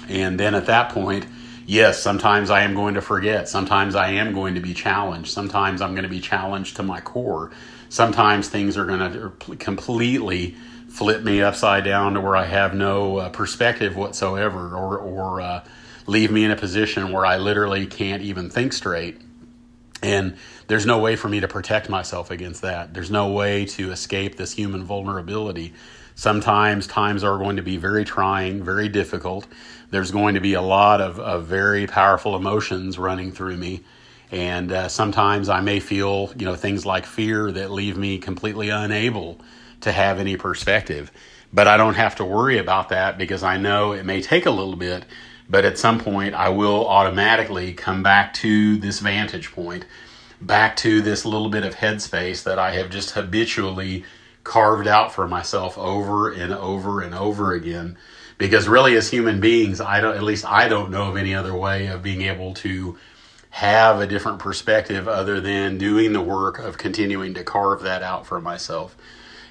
And 0.07 0.39
then 0.39 0.55
at 0.55 0.67
that 0.67 0.89
point 0.91 1.25
yes 1.65 2.01
sometimes 2.01 2.49
i 2.49 2.61
am 2.61 2.73
going 2.73 2.93
to 2.93 3.01
forget. 3.01 3.49
Sometimes 3.49 3.93
i 3.95 4.11
am 4.11 4.33
going 4.33 4.55
to 4.55 4.61
be 4.61 4.73
challenged. 4.73 5.31
Sometimes 5.31 5.81
i'm 5.81 5.91
going 5.91 6.03
to 6.03 6.09
be 6.09 6.21
challenged 6.21 6.77
to 6.77 6.83
my 6.83 7.01
core. 7.01 7.51
Sometimes 7.89 8.47
things 8.47 8.77
are 8.77 8.85
going 8.85 9.11
to 9.11 9.55
completely 9.57 10.55
flip 10.87 11.23
me 11.23 11.41
upside 11.41 11.83
down 11.83 12.13
to 12.13 12.21
where 12.21 12.35
i 12.37 12.45
have 12.45 12.73
no 12.73 13.17
uh, 13.17 13.29
perspective 13.29 13.97
whatsoever 13.97 14.73
or 14.73 14.97
or 14.97 15.41
uh, 15.41 15.63
leave 16.07 16.31
me 16.31 16.45
in 16.45 16.51
a 16.51 16.55
position 16.55 17.11
where 17.11 17.25
I 17.25 17.37
literally 17.37 17.85
can't 17.85 18.23
even 18.23 18.49
think 18.49 18.73
straight. 18.73 19.21
And 20.01 20.37
there's 20.67 20.85
no 20.85 20.99
way 20.99 21.15
for 21.15 21.27
me 21.27 21.39
to 21.41 21.47
protect 21.47 21.89
myself 21.89 22.31
against 22.31 22.61
that. 22.61 22.93
There's 22.93 23.11
no 23.11 23.31
way 23.31 23.65
to 23.65 23.91
escape 23.91 24.37
this 24.37 24.53
human 24.53 24.83
vulnerability. 24.83 25.73
Sometimes 26.15 26.87
times 26.87 27.23
are 27.23 27.37
going 27.37 27.57
to 27.57 27.61
be 27.61 27.77
very 27.77 28.05
trying, 28.05 28.63
very 28.63 28.89
difficult. 28.89 29.47
There's 29.89 30.11
going 30.11 30.35
to 30.35 30.41
be 30.41 30.53
a 30.53 30.61
lot 30.61 31.01
of, 31.01 31.19
of 31.19 31.45
very 31.45 31.87
powerful 31.87 32.35
emotions 32.35 32.97
running 32.97 33.31
through 33.31 33.57
me. 33.57 33.83
And 34.31 34.71
uh, 34.71 34.89
sometimes 34.89 35.47
I 35.47 35.61
may 35.61 35.79
feel, 35.79 36.33
you 36.37 36.45
know, 36.45 36.55
things 36.55 36.85
like 36.85 37.05
fear 37.05 37.51
that 37.51 37.71
leave 37.71 37.97
me 37.97 38.17
completely 38.17 38.69
unable 38.69 39.39
to 39.81 39.91
have 39.91 40.19
any 40.19 40.37
perspective. 40.37 41.11
But 41.53 41.67
I 41.67 41.77
don't 41.77 41.93
have 41.93 42.15
to 42.15 42.25
worry 42.25 42.57
about 42.57 42.89
that 42.89 43.17
because 43.17 43.41
I 43.43 43.57
know 43.57 43.93
it 43.93 44.05
may 44.05 44.21
take 44.21 44.45
a 44.45 44.51
little 44.51 44.75
bit 44.75 45.05
but 45.49 45.65
at 45.65 45.77
some 45.77 45.99
point, 45.99 46.35
I 46.35 46.49
will 46.49 46.87
automatically 46.87 47.73
come 47.73 48.03
back 48.03 48.33
to 48.35 48.77
this 48.77 48.99
vantage 48.99 49.51
point, 49.51 49.85
back 50.41 50.75
to 50.77 51.01
this 51.01 51.25
little 51.25 51.49
bit 51.49 51.63
of 51.63 51.75
headspace 51.75 52.43
that 52.43 52.59
I 52.59 52.71
have 52.71 52.89
just 52.89 53.11
habitually 53.11 54.03
carved 54.43 54.87
out 54.87 55.13
for 55.13 55.27
myself 55.27 55.77
over 55.77 56.31
and 56.31 56.53
over 56.53 57.01
and 57.01 57.13
over 57.13 57.53
again. 57.53 57.97
Because 58.37 58.67
really, 58.67 58.95
as 58.95 59.09
human 59.09 59.39
beings, 59.39 59.81
I 59.81 59.99
don't, 59.99 60.15
at 60.15 60.23
least 60.23 60.45
I 60.45 60.67
don't 60.67 60.91
know 60.91 61.09
of 61.09 61.17
any 61.17 61.33
other 61.33 61.55
way 61.55 61.87
of 61.87 62.03
being 62.03 62.21
able 62.21 62.53
to 62.55 62.97
have 63.49 63.99
a 63.99 64.07
different 64.07 64.39
perspective 64.39 65.07
other 65.07 65.41
than 65.41 65.77
doing 65.77 66.13
the 66.13 66.21
work 66.21 66.59
of 66.59 66.77
continuing 66.77 67.33
to 67.33 67.43
carve 67.43 67.81
that 67.81 68.03
out 68.03 68.27
for 68.27 68.39
myself 68.39 68.95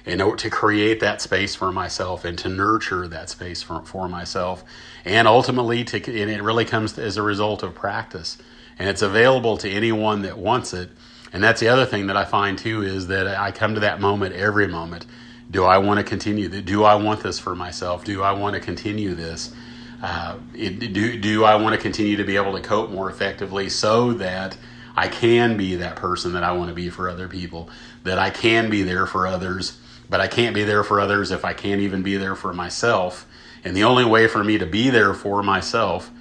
in 0.07 0.21
order 0.21 0.37
to 0.37 0.49
create 0.49 0.99
that 1.01 1.21
space 1.21 1.55
for 1.55 1.71
myself 1.71 2.23
and 2.25 2.37
to 2.39 2.49
nurture 2.49 3.07
that 3.07 3.29
space 3.29 3.61
for, 3.61 3.81
for 3.81 4.07
myself. 4.07 4.63
And 5.05 5.27
ultimately 5.27 5.83
to 5.85 5.97
and 5.97 6.31
it 6.31 6.41
really 6.41 6.65
comes 6.65 6.97
as 6.97 7.17
a 7.17 7.21
result 7.21 7.63
of 7.63 7.75
practice. 7.75 8.37
And 8.79 8.89
it's 8.89 9.01
available 9.01 9.57
to 9.57 9.69
anyone 9.69 10.21
that 10.21 10.37
wants 10.37 10.73
it. 10.73 10.89
And 11.33 11.43
that's 11.43 11.59
the 11.59 11.67
other 11.67 11.85
thing 11.85 12.07
that 12.07 12.17
i 12.17 12.23
find 12.23 12.57
too 12.57 12.83
is 12.83 13.07
that 13.07 13.27
i 13.27 13.51
come 13.51 13.73
to 13.73 13.81
that 13.81 13.99
moment 13.99 14.33
every 14.33 14.67
moment. 14.67 15.05
Do 15.51 15.65
i 15.65 15.77
want 15.77 15.99
to 15.99 16.03
continue 16.03 16.49
do 16.49 16.83
i 16.83 16.95
want 16.95 17.21
this 17.21 17.39
for 17.39 17.55
myself? 17.55 18.05
Do 18.05 18.23
i 18.23 18.31
want 18.31 18.55
to 18.55 18.61
continue 18.61 19.13
this? 19.13 19.53
Uh, 20.01 20.37
it, 20.53 20.93
do, 20.93 21.17
do 21.17 21.43
I 21.43 21.55
want 21.55 21.75
to 21.75 21.81
continue 21.81 22.17
to 22.17 22.23
be 22.23 22.35
able 22.35 22.53
to 22.53 22.61
cope 22.61 22.91
more 22.91 23.09
effectively 23.09 23.67
so 23.69 24.13
that 24.13 24.55
I 24.95 25.07
can 25.07 25.57
be 25.57 25.75
that 25.75 25.95
person 25.95 26.33
that 26.33 26.43
I 26.43 26.51
want 26.51 26.69
to 26.69 26.75
be 26.75 26.89
for 26.89 27.09
other 27.09 27.27
people, 27.27 27.69
that 28.03 28.19
I 28.19 28.29
can 28.29 28.69
be 28.69 28.83
there 28.83 29.07
for 29.07 29.25
others, 29.25 29.79
but 30.09 30.21
I 30.21 30.27
can't 30.27 30.55
be 30.55 30.63
there 30.63 30.83
for 30.83 30.99
others 30.99 31.31
if 31.31 31.43
I 31.43 31.53
can't 31.53 31.81
even 31.81 32.03
be 32.03 32.17
there 32.17 32.35
for 32.35 32.53
myself. 32.53 33.27
And 33.63 33.75
the 33.75 33.83
only 33.83 34.05
way 34.05 34.27
for 34.27 34.43
me 34.43 34.57
to 34.57 34.65
be 34.65 34.89
there 34.89 35.13
for 35.13 35.43
myself 35.43 36.11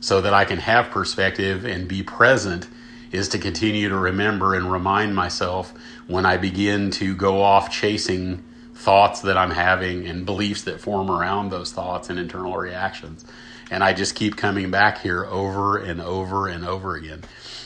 so 0.00 0.20
that 0.20 0.34
I 0.34 0.44
can 0.44 0.58
have 0.58 0.90
perspective 0.90 1.64
and 1.64 1.88
be 1.88 2.02
present 2.02 2.68
is 3.12 3.28
to 3.28 3.38
continue 3.38 3.88
to 3.88 3.96
remember 3.96 4.54
and 4.54 4.70
remind 4.70 5.14
myself 5.14 5.72
when 6.06 6.26
I 6.26 6.36
begin 6.36 6.90
to 6.92 7.14
go 7.14 7.42
off 7.42 7.70
chasing 7.70 8.44
thoughts 8.74 9.22
that 9.22 9.38
I'm 9.38 9.52
having 9.52 10.06
and 10.06 10.26
beliefs 10.26 10.62
that 10.62 10.80
form 10.80 11.10
around 11.10 11.50
those 11.50 11.72
thoughts 11.72 12.10
and 12.10 12.18
internal 12.18 12.56
reactions. 12.56 13.24
And 13.70 13.82
I 13.82 13.92
just 13.92 14.14
keep 14.14 14.36
coming 14.36 14.70
back 14.70 14.98
here 14.98 15.24
over 15.24 15.78
and 15.78 16.00
over 16.00 16.46
and 16.48 16.64
over 16.64 16.94
again. 16.94 17.22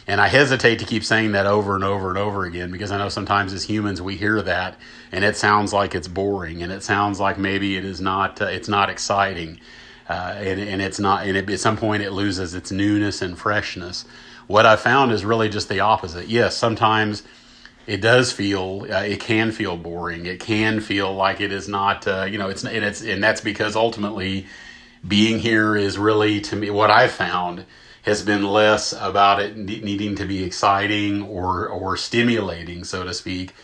And 0.07 0.21
I 0.21 0.29
hesitate 0.29 0.79
to 0.81 0.85
keep 0.85 1.05
saying 1.05 1.33
that 1.33 1.47
over 1.47 1.75
and 1.75 1.85
over 1.85 2.09
and 2.09 2.19
over 2.19 2.45
again 2.45 2.73
because 2.73 2.91
I 2.91 2.99
know 2.99 3.09
sometimes 3.09 3.53
as 3.53 3.65
humans 3.65 4.03
we 4.03 4.17
hear 4.17 4.43
that 4.43 4.77
and 5.13 5.25
it 5.25 5.37
sounds 5.37 5.73
like 5.73 5.95
it's 5.95 6.09
boring 6.09 6.63
and 6.63 6.73
it 6.73 6.83
sounds 6.83 7.21
like 7.21 7.39
maybe 7.39 7.77
it 7.77 7.85
is 7.85 8.01
not 8.01 8.41
uh, 8.41 8.47
it's 8.47 8.69
not 8.69 8.91
exciting. 8.91 9.61
Uh, 10.09 10.35
and, 10.39 10.61
and 10.61 10.83
it's 10.83 10.99
not 10.99 11.27
and 11.27 11.37
it, 11.37 11.49
at 11.49 11.61
some 11.61 11.77
point 11.77 12.03
it 12.03 12.11
loses 12.11 12.55
its 12.55 12.73
newness 12.73 13.23
and 13.23 13.39
freshness. 13.39 14.05
What 14.49 14.67
I 14.67 14.75
found 14.75 15.13
is 15.13 15.25
really 15.25 15.49
just 15.49 15.69
the 15.69 15.79
opposite. 15.79 16.27
Yes, 16.27 16.57
sometimes 16.57 17.23
it 17.87 18.01
does 18.01 18.33
feel 18.33 18.87
uh, 18.91 19.03
it 19.03 19.21
can 19.21 19.53
feel 19.53 19.77
boring. 19.77 20.27
It 20.27 20.41
can 20.41 20.81
feel 20.81 21.15
like 21.15 21.41
it 21.41 21.53
is 21.53 21.69
not 21.69 22.09
uh, 22.09 22.27
you 22.29 22.39
know 22.39 22.49
it's 22.49 22.65
and 22.65 22.85
it's 22.85 23.03
and 23.03 23.23
that's 23.23 23.43
because 23.43 23.77
ultimately 23.77 24.47
being 25.07 25.39
here 25.39 25.77
is 25.77 25.99
really 25.99 26.41
to 26.43 26.57
me 26.57 26.71
what 26.71 26.91
I've 26.91 27.13
found 27.13 27.65
has 28.03 28.23
been 28.23 28.45
less 28.45 28.93
about 28.93 29.41
it 29.41 29.57
needing 29.57 30.15
to 30.17 30.25
be 30.25 30.43
exciting 30.43 31.23
or 31.23 31.69
or 31.69 31.97
stimulating 31.97 32.85
so 32.85 33.05
to 33.05 33.15
speak. 33.15 33.55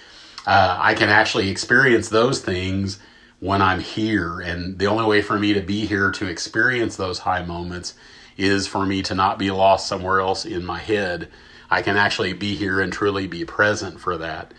Uh, 0.47 0.79
I 0.81 0.95
can 0.95 1.09
actually 1.09 1.49
experience 1.49 2.09
those 2.09 2.41
things 2.41 2.99
when 3.41 3.61
I'm 3.61 3.81
here, 3.81 4.41
and 4.41 4.79
the 4.79 4.87
only 4.87 5.05
way 5.05 5.21
for 5.21 5.39
me 5.39 5.53
to 5.53 5.61
be 5.61 5.87
here 5.87 6.11
to 6.13 6.27
experience 6.27 6.97
those 6.97 7.21
high 7.21 7.43
moments 7.43 7.95
is 8.37 8.67
for 8.67 8.87
me 8.87 9.03
to 9.03 9.15
not 9.15 9.39
be 9.39 9.51
lost 9.51 9.89
somewhere 9.89 10.21
else 10.21 10.45
in 10.45 10.65
my 10.65 10.79
head 10.79 11.29
I 11.71 11.83
can 11.83 11.97
actually 11.97 12.33
be 12.33 12.55
here 12.55 12.81
and 12.81 12.93
truly 12.93 13.27
be 13.27 13.45
present 13.45 14.01
for 14.01 14.17
that. 14.19 14.53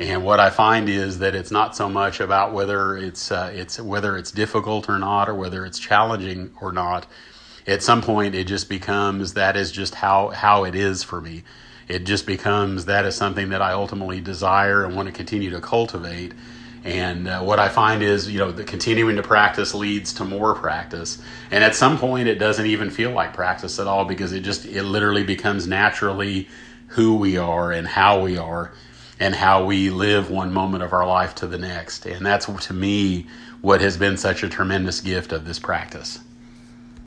And 0.00 0.24
what 0.24 0.40
I 0.40 0.48
find 0.48 0.88
is 0.88 1.18
that 1.18 1.34
it's 1.34 1.50
not 1.50 1.76
so 1.76 1.86
much 1.86 2.20
about 2.20 2.54
whether 2.54 2.96
it's 2.96 3.30
uh, 3.30 3.52
it's 3.54 3.78
whether 3.78 4.16
it's 4.16 4.32
difficult 4.32 4.88
or 4.88 4.98
not, 4.98 5.28
or 5.28 5.34
whether 5.34 5.66
it's 5.66 5.78
challenging 5.78 6.52
or 6.58 6.72
not. 6.72 7.06
At 7.66 7.82
some 7.82 8.00
point, 8.00 8.34
it 8.34 8.46
just 8.46 8.70
becomes 8.70 9.34
that 9.34 9.58
is 9.58 9.70
just 9.70 9.94
how 9.96 10.30
how 10.30 10.64
it 10.64 10.74
is 10.74 11.02
for 11.02 11.20
me. 11.20 11.44
It 11.86 12.04
just 12.04 12.24
becomes 12.24 12.86
that 12.86 13.04
is 13.04 13.14
something 13.14 13.50
that 13.50 13.60
I 13.60 13.72
ultimately 13.72 14.22
desire 14.22 14.84
and 14.84 14.96
want 14.96 15.08
to 15.08 15.12
continue 15.12 15.50
to 15.50 15.60
cultivate. 15.60 16.32
And 16.82 17.28
uh, 17.28 17.42
what 17.42 17.58
I 17.58 17.68
find 17.68 18.02
is, 18.02 18.30
you 18.30 18.38
know, 18.38 18.52
the 18.52 18.64
continuing 18.64 19.16
to 19.16 19.22
practice 19.22 19.74
leads 19.74 20.14
to 20.14 20.24
more 20.24 20.54
practice. 20.54 21.20
And 21.50 21.62
at 21.62 21.74
some 21.74 21.98
point, 21.98 22.26
it 22.26 22.36
doesn't 22.36 22.64
even 22.64 22.88
feel 22.88 23.10
like 23.10 23.34
practice 23.34 23.78
at 23.78 23.86
all 23.86 24.06
because 24.06 24.32
it 24.32 24.40
just, 24.40 24.64
it 24.64 24.84
literally 24.84 25.24
becomes 25.24 25.66
naturally 25.66 26.48
who 26.86 27.16
we 27.16 27.36
are 27.36 27.70
and 27.70 27.86
how 27.86 28.22
we 28.22 28.38
are 28.38 28.72
and 29.20 29.34
how 29.34 29.64
we 29.64 29.90
live 29.90 30.30
one 30.30 30.52
moment 30.52 30.82
of 30.82 30.94
our 30.94 31.06
life 31.06 31.34
to 31.36 31.46
the 31.46 31.58
next. 31.58 32.06
And 32.06 32.24
that's 32.24 32.46
to 32.46 32.72
me 32.72 33.26
what 33.60 33.82
has 33.82 33.98
been 33.98 34.16
such 34.16 34.42
a 34.42 34.48
tremendous 34.48 35.00
gift 35.02 35.30
of 35.30 35.44
this 35.44 35.58
practice. 35.58 36.18